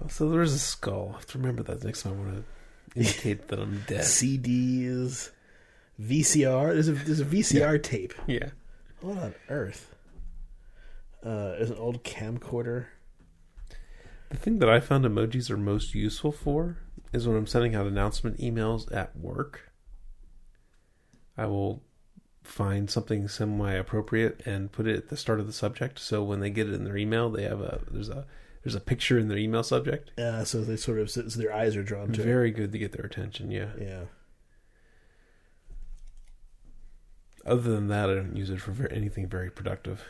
Oh, 0.00 0.08
so 0.08 0.28
there 0.30 0.40
is 0.42 0.54
a 0.54 0.58
skull. 0.58 1.10
I 1.10 1.16
have 1.16 1.26
to 1.28 1.38
remember 1.38 1.62
that 1.64 1.84
next 1.84 2.02
time 2.02 2.14
I 2.14 2.16
want 2.16 2.36
to 2.36 2.98
indicate 2.98 3.48
that 3.48 3.58
I'm 3.58 3.82
dead. 3.86 4.00
CDs, 4.04 5.30
VCR. 6.00 6.72
There's 6.72 6.88
a 6.88 6.92
there's 6.92 7.20
a 7.20 7.24
VCR 7.24 7.82
tape. 7.82 8.14
Yeah. 8.26 8.50
What 9.00 9.18
on 9.18 9.34
earth? 9.48 9.94
Uh, 11.22 11.52
there's 11.52 11.70
an 11.70 11.76
old 11.76 12.04
camcorder. 12.04 12.86
The 14.30 14.36
thing 14.38 14.60
that 14.60 14.68
I 14.70 14.80
found 14.80 15.04
emojis 15.04 15.50
are 15.50 15.58
most 15.58 15.94
useful 15.94 16.32
for 16.32 16.78
is 17.12 17.26
when 17.26 17.36
I'm 17.36 17.46
sending 17.46 17.74
out 17.74 17.86
announcement 17.86 18.38
emails 18.38 18.94
at 18.94 19.16
work. 19.16 19.72
I 21.36 21.46
will 21.46 21.82
find 22.42 22.90
something 22.90 23.28
semi 23.28 23.72
appropriate 23.72 24.42
and 24.44 24.72
put 24.72 24.86
it 24.86 24.96
at 24.96 25.08
the 25.08 25.16
start 25.16 25.40
of 25.40 25.46
the 25.46 25.52
subject 25.52 25.98
so 25.98 26.22
when 26.24 26.40
they 26.40 26.50
get 26.50 26.68
it 26.68 26.74
in 26.74 26.82
their 26.82 26.96
email 26.96 27.30
they 27.30 27.44
have 27.44 27.60
a 27.60 27.80
there's 27.88 28.08
a 28.08 28.26
there's 28.64 28.74
a 28.74 28.80
picture 28.80 29.18
in 29.18 29.28
their 29.28 29.38
email 29.38 29.62
subject. 29.62 30.18
Uh, 30.18 30.44
so 30.44 30.62
they 30.62 30.76
sort 30.76 30.98
of 30.98 31.10
so 31.10 31.22
their 31.22 31.52
eyes 31.52 31.76
are 31.76 31.82
drawn 31.82 32.12
to 32.12 32.20
it. 32.20 32.24
Very 32.24 32.50
good 32.50 32.72
to 32.72 32.78
get 32.78 32.92
their 32.92 33.04
attention, 33.04 33.50
yeah. 33.50 33.70
Yeah. 33.80 34.02
Other 37.44 37.72
than 37.72 37.88
that 37.88 38.08
I 38.08 38.14
don't 38.14 38.36
use 38.36 38.50
it 38.50 38.60
for 38.60 38.86
anything 38.88 39.28
very 39.28 39.50
productive. 39.50 40.04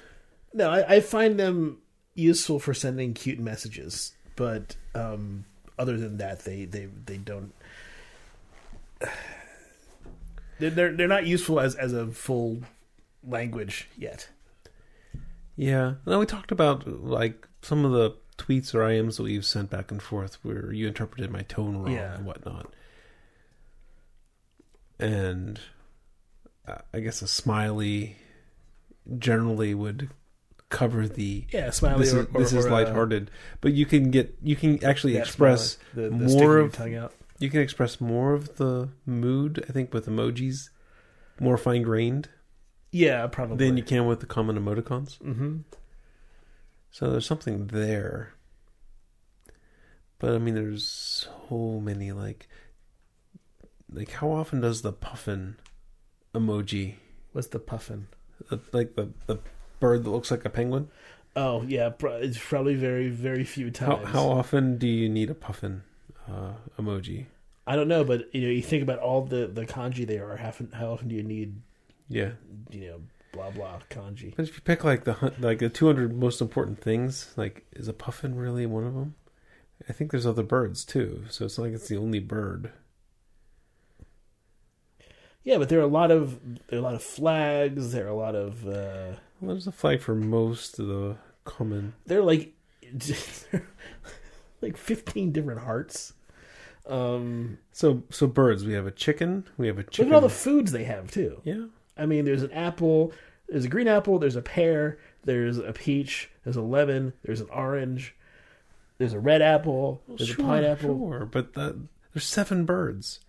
No, 0.52 0.68
I, 0.68 0.96
I 0.96 1.00
find 1.00 1.40
them 1.40 1.78
useful 2.14 2.58
for 2.58 2.74
sending 2.74 3.14
cute 3.14 3.38
messages, 3.38 4.12
but 4.36 4.76
um, 4.94 5.46
other 5.78 5.96
than 5.96 6.18
that, 6.18 6.40
they 6.44 6.64
they 6.64 6.86
they 6.86 7.16
don't. 7.18 7.52
They're 10.58 10.92
they're, 10.92 11.08
not 11.08 11.26
useful 11.26 11.58
as 11.58 11.74
as 11.74 11.92
a 11.92 12.06
full 12.06 12.62
language 13.26 13.88
yet. 13.96 14.28
Yeah. 15.56 15.94
Now 16.06 16.20
we 16.20 16.26
talked 16.26 16.52
about 16.52 16.86
like 16.86 17.48
some 17.62 17.84
of 17.84 17.92
the 17.92 18.16
tweets 18.38 18.74
or 18.74 18.80
IMs 18.80 19.16
that 19.16 19.24
we've 19.24 19.44
sent 19.44 19.70
back 19.70 19.90
and 19.90 20.00
forth 20.02 20.38
where 20.42 20.72
you 20.72 20.86
interpreted 20.86 21.30
my 21.30 21.42
tone 21.42 21.76
wrong 21.76 21.92
Yeah. 21.92 22.14
and 22.14 22.24
whatnot. 22.24 22.72
And 24.98 25.60
uh, 26.66 26.78
I 26.94 27.00
guess 27.00 27.22
a 27.22 27.28
smiley 27.28 28.16
generally 29.18 29.74
would 29.74 30.10
cover 30.72 31.06
the 31.06 31.44
Yeah, 31.52 31.70
smiley. 31.70 32.04
this 32.04 32.14
or, 32.14 32.20
is, 32.22 32.26
or, 32.34 32.38
this 32.40 32.52
is 32.52 32.64
or, 32.66 32.68
uh, 32.68 32.72
lighthearted, 32.72 33.30
but 33.60 33.72
you 33.74 33.86
can 33.86 34.10
get 34.10 34.34
you 34.42 34.56
can 34.56 34.82
actually 34.84 35.16
express 35.16 35.78
smiley. 35.92 36.08
the, 36.10 36.16
the 36.16 36.24
more 36.34 36.58
of- 36.58 36.72
tongue 36.72 36.96
out. 36.96 37.12
you 37.38 37.48
can 37.50 37.60
express 37.60 38.00
more 38.00 38.32
of 38.34 38.56
the 38.56 38.88
mood. 39.06 39.64
I 39.68 39.72
think 39.72 39.92
with 39.94 40.06
emojis, 40.06 40.70
more 41.38 41.56
fine 41.56 41.82
grained 41.82 42.28
Yeah, 42.90 43.26
probably. 43.28 43.64
than 43.66 43.76
you 43.76 43.84
can 43.84 44.06
with 44.06 44.20
the 44.20 44.26
common 44.26 44.56
emoticons. 44.58 45.18
hmm 45.22 45.58
So 46.90 47.10
there's 47.10 47.26
something 47.26 47.68
there. 47.68 48.34
But 50.18 50.34
I 50.34 50.38
mean 50.38 50.54
there's 50.54 50.86
so 50.88 51.80
many 51.80 52.12
like 52.12 52.48
like 53.92 54.10
how 54.12 54.30
often 54.30 54.60
does 54.60 54.82
the 54.82 54.92
puffin 54.92 55.56
emoji 56.34 56.94
What's 57.32 57.48
the 57.48 57.58
puffin? 57.58 58.06
the, 58.50 58.60
like 58.72 58.94
the 58.94 59.10
the 59.26 59.38
bird 59.82 60.04
that 60.04 60.10
looks 60.10 60.30
like 60.30 60.44
a 60.46 60.50
penguin? 60.50 60.88
Oh 61.36 61.62
yeah, 61.62 61.90
it's 62.00 62.38
probably 62.38 62.74
very 62.74 63.08
very 63.10 63.44
few 63.44 63.66
How 63.66 63.96
times. 63.96 64.08
how 64.08 64.28
often 64.30 64.78
do 64.78 64.86
you 64.86 65.08
need 65.08 65.28
a 65.30 65.34
puffin 65.34 65.82
uh, 66.28 66.52
emoji? 66.78 67.26
I 67.66 67.76
don't 67.76 67.88
know, 67.88 68.04
but 68.04 68.34
you 68.34 68.42
know, 68.42 68.48
you 68.58 68.62
think 68.62 68.82
about 68.82 68.98
all 68.98 69.22
the 69.22 69.46
the 69.46 69.66
kanji 69.66 70.06
there 70.06 70.30
are. 70.30 70.36
How, 70.36 70.52
how 70.72 70.92
often 70.92 71.08
do 71.08 71.14
you 71.14 71.22
need 71.22 71.60
Yeah. 72.08 72.32
you 72.70 72.86
know 72.88 73.00
blah 73.32 73.50
blah 73.50 73.80
kanji? 73.90 74.34
But 74.36 74.48
if 74.48 74.54
you 74.56 74.62
pick 74.62 74.84
like 74.84 75.04
the 75.04 75.32
like 75.38 75.58
the 75.60 75.68
200 75.68 76.14
most 76.14 76.40
important 76.40 76.80
things, 76.80 77.32
like 77.36 77.64
is 77.72 77.88
a 77.88 77.92
puffin 77.92 78.34
really 78.36 78.66
one 78.66 78.84
of 78.84 78.94
them? 78.94 79.14
I 79.88 79.92
think 79.92 80.10
there's 80.10 80.26
other 80.26 80.44
birds 80.44 80.84
too, 80.84 81.24
so 81.30 81.44
it's 81.46 81.58
not 81.58 81.64
like 81.64 81.72
it's 81.74 81.88
the 81.88 81.96
only 81.96 82.20
bird. 82.20 82.72
Yeah, 85.44 85.58
but 85.58 85.68
there 85.68 85.80
are 85.80 85.82
a 85.82 85.86
lot 86.00 86.10
of 86.10 86.38
there 86.68 86.78
are 86.78 86.82
a 86.82 86.84
lot 86.84 86.94
of 86.94 87.02
flags. 87.02 87.92
There 87.92 88.06
are 88.06 88.10
a 88.10 88.14
lot 88.16 88.34
of 88.36 88.66
uh, 88.66 89.14
there's 89.42 89.66
a 89.66 89.72
flag 89.72 90.00
for 90.00 90.14
most 90.14 90.78
of 90.78 90.86
the 90.86 91.16
common. 91.44 91.94
They're 92.06 92.22
like 92.22 92.52
like 94.60 94.76
fifteen 94.76 95.32
different 95.32 95.60
hearts. 95.60 96.12
Um, 96.86 97.58
So 97.72 98.02
so 98.10 98.26
birds, 98.26 98.64
we 98.64 98.72
have 98.74 98.86
a 98.86 98.90
chicken, 98.90 99.44
we 99.56 99.66
have 99.68 99.78
a 99.78 99.84
chicken. 99.84 100.06
look 100.06 100.12
at 100.12 100.14
all 100.16 100.28
the 100.28 100.34
foods 100.34 100.72
they 100.72 100.84
have 100.84 101.10
too. 101.10 101.40
yeah. 101.44 101.66
I 101.96 102.06
mean, 102.06 102.24
there's 102.24 102.42
an 102.42 102.52
apple, 102.52 103.12
there's 103.48 103.66
a 103.66 103.68
green 103.68 103.86
apple, 103.86 104.18
there's 104.18 104.34
a 104.36 104.40
pear, 104.42 104.98
there's 105.24 105.58
a 105.58 105.72
peach, 105.74 106.30
there's 106.42 106.56
a 106.56 106.62
lemon, 106.62 107.12
there's 107.22 107.40
an 107.42 107.48
orange, 107.52 108.14
there's 108.98 109.12
a 109.12 109.20
red 109.20 109.42
apple, 109.42 110.02
there's 110.08 110.30
sure, 110.30 110.42
a 110.44 110.48
pineapple. 110.48 110.98
Sure, 111.10 111.26
but 111.26 111.52
that, 111.54 111.78
there's 112.14 112.24
seven 112.24 112.64
birds. 112.64 113.20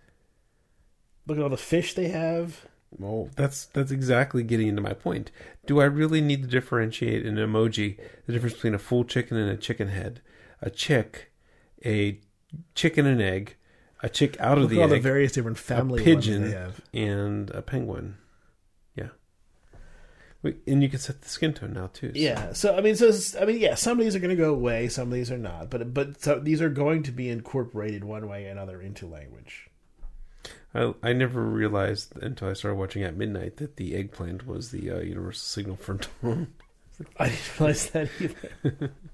Look 1.26 1.36
at 1.38 1.42
all 1.44 1.50
the 1.50 1.56
fish 1.58 1.94
they 1.94 2.08
have. 2.08 2.66
Well, 2.98 3.28
that's 3.36 3.66
that's 3.66 3.90
exactly 3.90 4.42
getting 4.42 4.68
into 4.68 4.82
my 4.82 4.92
point. 4.92 5.30
Do 5.66 5.80
I 5.80 5.84
really 5.84 6.20
need 6.20 6.42
to 6.42 6.48
differentiate 6.48 7.26
an 7.26 7.36
emoji 7.36 7.98
the 8.26 8.32
difference 8.32 8.54
between 8.54 8.74
a 8.74 8.78
full 8.78 9.04
chicken 9.04 9.36
and 9.36 9.50
a 9.50 9.56
chicken 9.56 9.88
head? 9.88 10.20
A 10.62 10.70
chick, 10.70 11.32
a 11.84 12.20
chicken 12.74 13.04
and 13.06 13.20
egg, 13.20 13.56
a 14.02 14.08
chick 14.08 14.36
out 14.40 14.58
of 14.58 14.64
Look 14.64 14.70
the 14.72 14.80
all 14.82 14.88
the 14.88 15.00
various 15.00 15.32
different 15.32 15.58
family 15.58 16.00
a 16.00 16.04
pigeon, 16.04 16.72
and 16.92 17.50
a 17.50 17.62
penguin. 17.62 18.16
Yeah. 18.94 19.08
Wait, 20.42 20.58
and 20.66 20.82
you 20.82 20.88
can 20.88 20.98
set 20.98 21.22
the 21.22 21.28
skin 21.28 21.54
tone 21.54 21.72
now 21.72 21.88
too. 21.92 22.08
so- 22.14 22.18
Yeah, 22.20 22.52
so 22.52 22.76
I 22.76 22.80
mean, 22.80 22.96
so 22.96 23.10
I 23.40 23.44
mean, 23.46 23.58
yeah, 23.58 23.74
some 23.74 23.98
of 23.98 24.04
these 24.04 24.14
are 24.14 24.20
going 24.20 24.34
to 24.36 24.40
go 24.42 24.52
away, 24.54 24.88
some 24.88 25.08
of 25.08 25.14
these 25.14 25.30
are 25.32 25.38
not, 25.38 25.70
but 25.70 25.92
but 25.94 26.22
so 26.22 26.38
these 26.38 26.60
are 26.62 26.68
going 26.68 27.02
to 27.04 27.12
be 27.12 27.28
incorporated 27.28 28.04
one 28.04 28.28
way 28.28 28.46
or 28.46 28.50
another 28.50 28.80
into 28.80 29.06
language. 29.06 29.68
I 30.74 30.94
I 31.02 31.12
never 31.12 31.42
realized 31.42 32.16
until 32.16 32.48
I 32.48 32.54
started 32.54 32.76
watching 32.76 33.02
at 33.02 33.16
midnight 33.16 33.58
that 33.58 33.76
the 33.76 33.94
eggplant 33.94 34.46
was 34.46 34.70
the 34.70 34.90
uh, 34.90 34.98
universal 35.00 35.40
signal 35.40 35.76
for 35.76 35.94
dawn. 36.22 36.48
I 37.18 37.28
didn't 37.28 37.58
realize 37.58 37.90
that 37.90 38.08
either. 38.20 38.92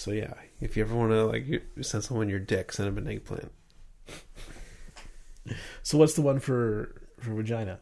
So 0.00 0.12
yeah, 0.12 0.32
if 0.62 0.78
you 0.78 0.82
ever 0.82 0.96
want 0.96 1.12
to 1.12 1.26
like 1.26 1.62
send 1.82 2.02
someone 2.04 2.30
your 2.30 2.38
dick, 2.38 2.72
send 2.72 2.88
them 2.88 2.96
an 2.96 3.12
eggplant. 3.12 3.52
So 5.82 5.98
what's 5.98 6.14
the 6.14 6.22
one 6.22 6.40
for 6.40 7.02
for 7.18 7.34
vagina? 7.34 7.80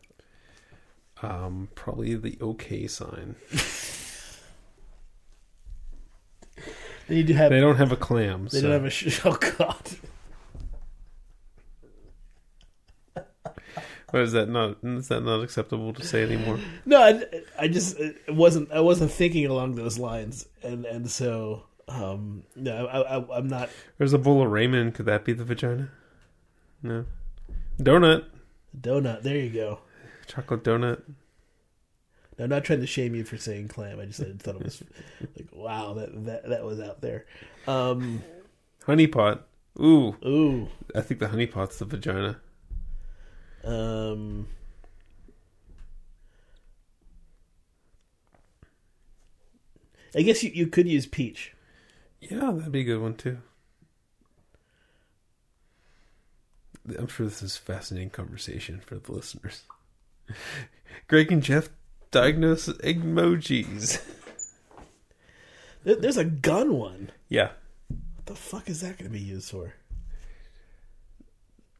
Um, 1.22 1.68
probably 1.76 2.16
the 2.16 2.36
okay 2.40 2.88
sign. 2.88 3.36
Then 7.08 7.16
you 7.16 7.24
do 7.24 7.32
have 7.34 7.50
They 7.50 7.60
don't 7.60 7.76
have 7.76 7.90
a 7.92 7.96
clam. 7.96 8.44
they 8.44 8.60
so. 8.60 8.62
don't 8.62 8.72
have 8.72 8.84
a 8.84 8.90
sh- 8.90 9.20
oh 9.24 9.32
god. 9.34 9.76
What 14.10 14.22
is 14.22 14.32
that 14.32 14.48
not? 14.48 14.78
Is 14.82 15.08
that 15.08 15.20
not 15.20 15.42
acceptable 15.42 15.92
to 15.92 16.02
say 16.04 16.22
anymore? 16.22 16.58
No, 16.86 17.02
I, 17.02 17.22
I 17.58 17.68
just 17.68 17.98
it 17.98 18.16
wasn't 18.34 18.72
I 18.72 18.80
wasn't 18.80 19.10
thinking 19.10 19.44
along 19.44 19.74
those 19.74 19.98
lines, 19.98 20.46
and 20.62 20.86
and 20.86 21.10
so 21.10 21.64
um 21.88 22.44
no, 22.56 22.86
I, 22.86 23.16
I 23.18 23.36
I'm 23.38 23.48
not 23.48 23.68
There's 23.98 24.14
a 24.14 24.18
bowl 24.18 24.42
of 24.42 24.48
ramen. 24.50 24.94
Could 24.94 25.04
that 25.06 25.24
be 25.26 25.34
the 25.34 25.44
vagina? 25.44 25.90
No. 26.82 27.04
Donut. 27.78 28.24
donut. 28.78 29.22
There 29.22 29.36
you 29.36 29.50
go. 29.50 29.80
Chocolate 30.26 30.64
donut. 30.64 31.02
I'm 32.38 32.48
not 32.48 32.64
trying 32.64 32.80
to 32.80 32.86
shame 32.86 33.14
you 33.14 33.24
for 33.24 33.36
saying 33.36 33.68
clam. 33.68 33.98
I 33.98 34.06
just 34.06 34.20
I 34.20 34.32
thought 34.38 34.56
it 34.56 34.64
was 34.64 34.82
like 35.36 35.48
wow 35.52 35.94
that 35.94 36.24
that 36.24 36.48
that 36.48 36.64
was 36.64 36.80
out 36.80 37.00
there. 37.00 37.26
Um, 37.66 38.22
Honey 38.84 39.06
pot. 39.06 39.46
Ooh, 39.80 40.16
ooh, 40.24 40.68
I 40.94 41.00
think 41.00 41.20
the 41.20 41.28
honey 41.28 41.46
pot's 41.46 41.78
the 41.78 41.84
vagina. 41.84 42.40
um. 43.64 44.48
I 50.14 50.22
guess 50.22 50.42
you, 50.42 50.50
you 50.52 50.66
could 50.66 50.88
use 50.88 51.06
peach. 51.06 51.54
Yeah, 52.20 52.50
that'd 52.52 52.72
be 52.72 52.80
a 52.80 52.84
good 52.84 53.00
one 53.02 53.14
too. 53.14 53.38
I'm 56.98 57.06
sure 57.06 57.26
this 57.26 57.42
is 57.42 57.56
fascinating 57.58 58.10
conversation 58.10 58.80
for 58.80 58.96
the 58.96 59.12
listeners. 59.12 59.64
Greg 61.08 61.30
and 61.30 61.42
Jeff 61.42 61.68
diagnose 62.10 62.68
emojis. 62.68 64.00
There- 65.84 65.96
There's 65.96 66.16
a 66.16 66.24
gun 66.24 66.74
one. 66.74 67.10
Yeah, 67.28 67.50
What 68.16 68.26
the 68.26 68.34
fuck 68.34 68.68
is 68.68 68.80
that 68.80 68.98
going 68.98 69.10
to 69.10 69.16
be 69.16 69.20
used 69.24 69.50
for? 69.50 69.74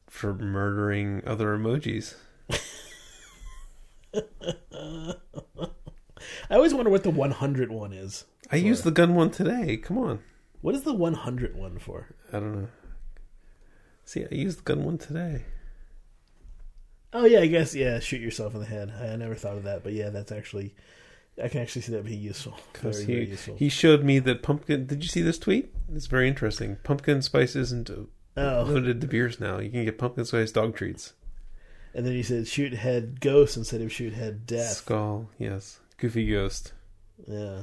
for 0.08 0.34
murdering 0.34 1.22
other 1.26 1.56
emojis. 1.56 2.14
I 6.50 6.54
always 6.54 6.74
wonder 6.74 6.90
what 6.90 7.02
the 7.02 7.10
100 7.10 7.70
one 7.70 7.92
is. 7.92 8.24
I 8.50 8.56
used 8.56 8.84
the 8.84 8.90
gun 8.90 9.14
one 9.14 9.30
today. 9.30 9.76
Come 9.76 9.98
on. 9.98 10.20
What 10.62 10.74
is 10.74 10.82
the 10.82 10.94
100 10.94 11.54
one 11.56 11.78
for? 11.78 12.08
I 12.32 12.40
don't 12.40 12.62
know. 12.62 12.68
See, 14.04 14.24
I 14.24 14.34
used 14.34 14.58
the 14.60 14.62
gun 14.62 14.84
one 14.84 14.98
today. 14.98 15.44
Oh 17.12 17.24
yeah, 17.24 17.40
I 17.40 17.46
guess 17.46 17.74
yeah. 17.74 18.00
Shoot 18.00 18.20
yourself 18.20 18.54
in 18.54 18.60
the 18.60 18.66
head. 18.66 18.92
I, 19.00 19.08
I 19.08 19.16
never 19.16 19.34
thought 19.34 19.56
of 19.56 19.64
that, 19.64 19.82
but 19.82 19.92
yeah, 19.92 20.10
that's 20.10 20.32
actually 20.32 20.74
I 21.42 21.48
can 21.48 21.60
actually 21.62 21.82
see 21.82 21.92
that 21.92 22.04
being 22.04 22.20
useful. 22.20 22.58
Because 22.72 23.02
Very, 23.02 23.06
very 23.14 23.24
he, 23.26 23.30
useful. 23.32 23.56
he 23.56 23.68
showed 23.68 24.04
me 24.04 24.18
that 24.18 24.42
pumpkin. 24.42 24.86
Did 24.86 25.02
you 25.02 25.08
see 25.08 25.22
this 25.22 25.38
tweet? 25.38 25.72
It's 25.94 26.06
very 26.06 26.28
interesting. 26.28 26.76
Pumpkin 26.82 27.22
spice 27.22 27.56
isn't 27.56 27.90
uh, 27.90 27.94
oh, 28.36 28.64
loaded 28.68 29.00
to 29.00 29.06
beers 29.06 29.40
now. 29.40 29.58
You 29.58 29.70
can 29.70 29.84
get 29.84 29.98
pumpkin 29.98 30.24
spice 30.24 30.52
dog 30.52 30.76
treats. 30.76 31.14
and 31.94 32.04
then 32.04 32.12
he 32.12 32.22
said 32.22 32.46
shoot 32.46 32.74
head 32.74 33.20
ghost 33.20 33.56
instead 33.56 33.80
of 33.80 33.92
shoot 33.92 34.12
head 34.12 34.46
death. 34.46 34.72
Skull, 34.78 35.30
yes. 35.38 35.80
Goofy 35.96 36.30
ghost. 36.30 36.72
Yeah. 37.26 37.62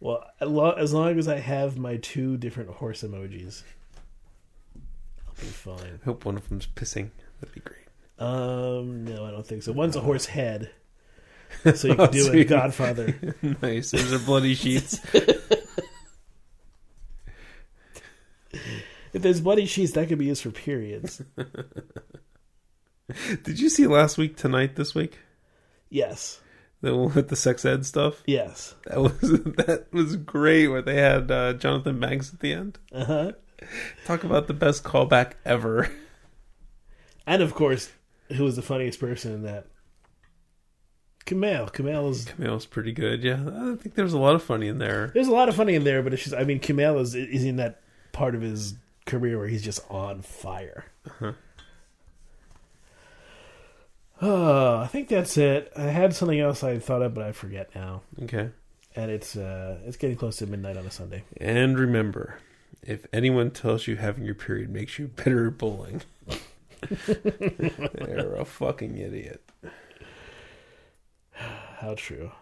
Well, 0.00 0.24
as 0.40 0.48
as 0.78 0.92
long 0.92 1.18
as 1.18 1.28
I 1.28 1.38
have 1.38 1.78
my 1.78 1.96
two 1.96 2.36
different 2.36 2.70
horse 2.70 3.02
emojis, 3.02 3.62
I'll 5.26 5.34
be 5.34 5.46
fine. 5.46 6.00
I 6.02 6.04
hope 6.04 6.24
one 6.24 6.36
of 6.36 6.48
them's 6.48 6.66
pissing. 6.66 7.10
That'd 7.40 7.54
be 7.54 7.60
great. 7.60 7.76
Um, 8.18 9.04
no, 9.04 9.24
I 9.26 9.30
don't 9.30 9.46
think 9.46 9.62
so. 9.62 9.72
One's 9.72 9.96
a 9.96 10.00
horse 10.00 10.26
head, 10.26 10.70
so 11.74 11.88
you 11.88 11.94
can 11.94 12.10
do 12.10 12.32
it. 12.32 12.44
Godfather. 12.44 13.14
nice. 13.62 13.90
Those 13.90 14.12
are 14.12 14.18
bloody 14.18 14.54
sheets. 14.54 15.00
If 19.12 19.22
there's 19.22 19.40
bloody 19.40 19.64
sheets, 19.66 19.92
that 19.92 20.08
could 20.08 20.18
be 20.18 20.26
used 20.26 20.42
for 20.42 20.50
periods. 20.50 21.22
Did 23.44 23.58
you 23.58 23.70
see 23.70 23.86
last 23.86 24.18
week 24.18 24.36
tonight? 24.36 24.76
This 24.76 24.94
week, 24.94 25.18
Yes. 25.88 26.40
the 26.82 26.94
one 26.94 27.14
with 27.14 27.28
the 27.28 27.36
sex 27.36 27.64
ed 27.64 27.86
stuff. 27.86 28.22
Yes. 28.26 28.74
That 28.86 29.00
was 29.00 29.18
that 29.20 29.86
was 29.92 30.16
great. 30.16 30.68
Where 30.68 30.82
they 30.82 30.96
had 30.96 31.30
uh, 31.30 31.54
Jonathan 31.54 31.98
Banks 31.98 32.32
at 32.34 32.40
the 32.40 32.52
end. 32.52 32.78
Uh 32.92 33.04
huh. 33.04 33.32
Talk 34.04 34.24
about 34.24 34.48
the 34.48 34.54
best 34.54 34.84
callback 34.84 35.32
ever. 35.46 35.90
And 37.26 37.42
of 37.42 37.54
course, 37.54 37.90
who 38.32 38.44
was 38.44 38.56
the 38.56 38.62
funniest 38.62 39.00
person 39.00 39.32
in 39.32 39.42
that? 39.42 39.66
Kumail. 41.26 41.72
Kumail 41.72 42.10
is. 42.10 42.24
Camille's 42.24 42.66
pretty 42.66 42.92
good. 42.92 43.24
Yeah, 43.24 43.42
I 43.44 43.74
think 43.74 43.96
there's 43.96 44.12
a 44.12 44.18
lot 44.18 44.36
of 44.36 44.42
funny 44.42 44.68
in 44.68 44.78
there. 44.78 45.10
There's 45.12 45.26
a 45.26 45.32
lot 45.32 45.48
of 45.48 45.56
funny 45.56 45.74
in 45.74 45.84
there, 45.84 46.02
but 46.02 46.14
it's 46.14 46.22
just. 46.22 46.36
I 46.36 46.44
mean, 46.44 46.60
Kumail 46.60 47.00
is 47.00 47.14
is 47.14 47.44
in 47.44 47.56
that 47.56 47.80
part 48.12 48.34
of 48.36 48.42
his 48.42 48.74
career 49.06 49.38
where 49.38 49.48
he's 49.48 49.62
just 49.62 49.80
on 49.90 50.22
fire. 50.22 50.84
Uh-huh. 51.04 51.32
Oh, 54.22 54.78
I 54.78 54.86
think 54.86 55.08
that's 55.08 55.36
it. 55.36 55.72
I 55.76 55.82
had 55.82 56.14
something 56.14 56.40
else 56.40 56.62
I 56.64 56.78
thought 56.78 57.02
of, 57.02 57.12
but 57.12 57.24
I 57.24 57.32
forget 57.32 57.74
now. 57.74 58.02
Okay. 58.22 58.50
And 58.94 59.10
it's 59.10 59.36
uh, 59.36 59.78
it's 59.84 59.96
getting 59.96 60.16
close 60.16 60.36
to 60.36 60.46
midnight 60.46 60.76
on 60.76 60.86
a 60.86 60.90
Sunday. 60.90 61.24
And 61.38 61.78
remember, 61.78 62.38
if 62.82 63.06
anyone 63.12 63.50
tells 63.50 63.86
you 63.86 63.96
having 63.96 64.24
your 64.24 64.34
period 64.34 64.70
makes 64.70 64.98
you 64.98 65.08
better 65.16 65.48
at 65.48 65.58
bowling, 65.58 66.02
they're 67.94 68.36
a 68.36 68.44
fucking 68.44 68.96
idiot. 68.96 69.42
How 71.32 71.94
true. 71.96 72.32